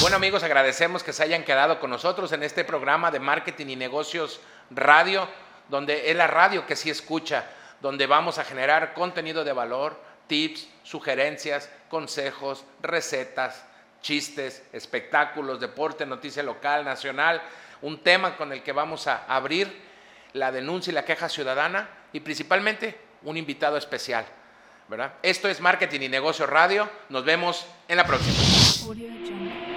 Bueno 0.00 0.16
amigos, 0.16 0.42
agradecemos 0.42 1.02
que 1.02 1.12
se 1.12 1.22
hayan 1.22 1.44
quedado 1.44 1.80
con 1.80 1.90
nosotros 1.90 2.32
en 2.32 2.42
este 2.42 2.64
programa 2.64 3.10
de 3.10 3.20
Marketing 3.20 3.66
y 3.66 3.76
Negocios 3.76 4.40
Radio, 4.70 5.28
donde 5.68 6.10
es 6.10 6.16
la 6.16 6.26
radio 6.26 6.66
que 6.66 6.76
sí 6.76 6.88
escucha, 6.90 7.44
donde 7.80 8.06
vamos 8.06 8.38
a 8.38 8.44
generar 8.44 8.94
contenido 8.94 9.44
de 9.44 9.52
valor, 9.52 10.00
tips, 10.28 10.68
sugerencias, 10.84 11.68
consejos, 11.90 12.64
recetas, 12.80 13.64
chistes, 14.00 14.62
espectáculos, 14.72 15.58
deporte, 15.58 16.06
noticia 16.06 16.42
local, 16.42 16.84
nacional, 16.84 17.42
un 17.82 18.02
tema 18.02 18.36
con 18.36 18.52
el 18.52 18.62
que 18.62 18.72
vamos 18.72 19.06
a 19.06 19.24
abrir 19.26 19.88
la 20.34 20.52
denuncia 20.52 20.90
y 20.90 20.94
la 20.94 21.04
queja 21.04 21.28
ciudadana 21.28 21.88
y 22.12 22.20
principalmente 22.20 22.96
un 23.22 23.36
invitado 23.36 23.76
especial. 23.76 24.24
¿verdad? 24.88 25.14
Esto 25.22 25.48
es 25.48 25.60
Marketing 25.60 26.00
y 26.00 26.08
Negocio 26.08 26.46
Radio. 26.46 26.88
Nos 27.08 27.24
vemos 27.24 27.66
en 27.88 27.96
la 27.96 28.04
próxima. 28.04 29.67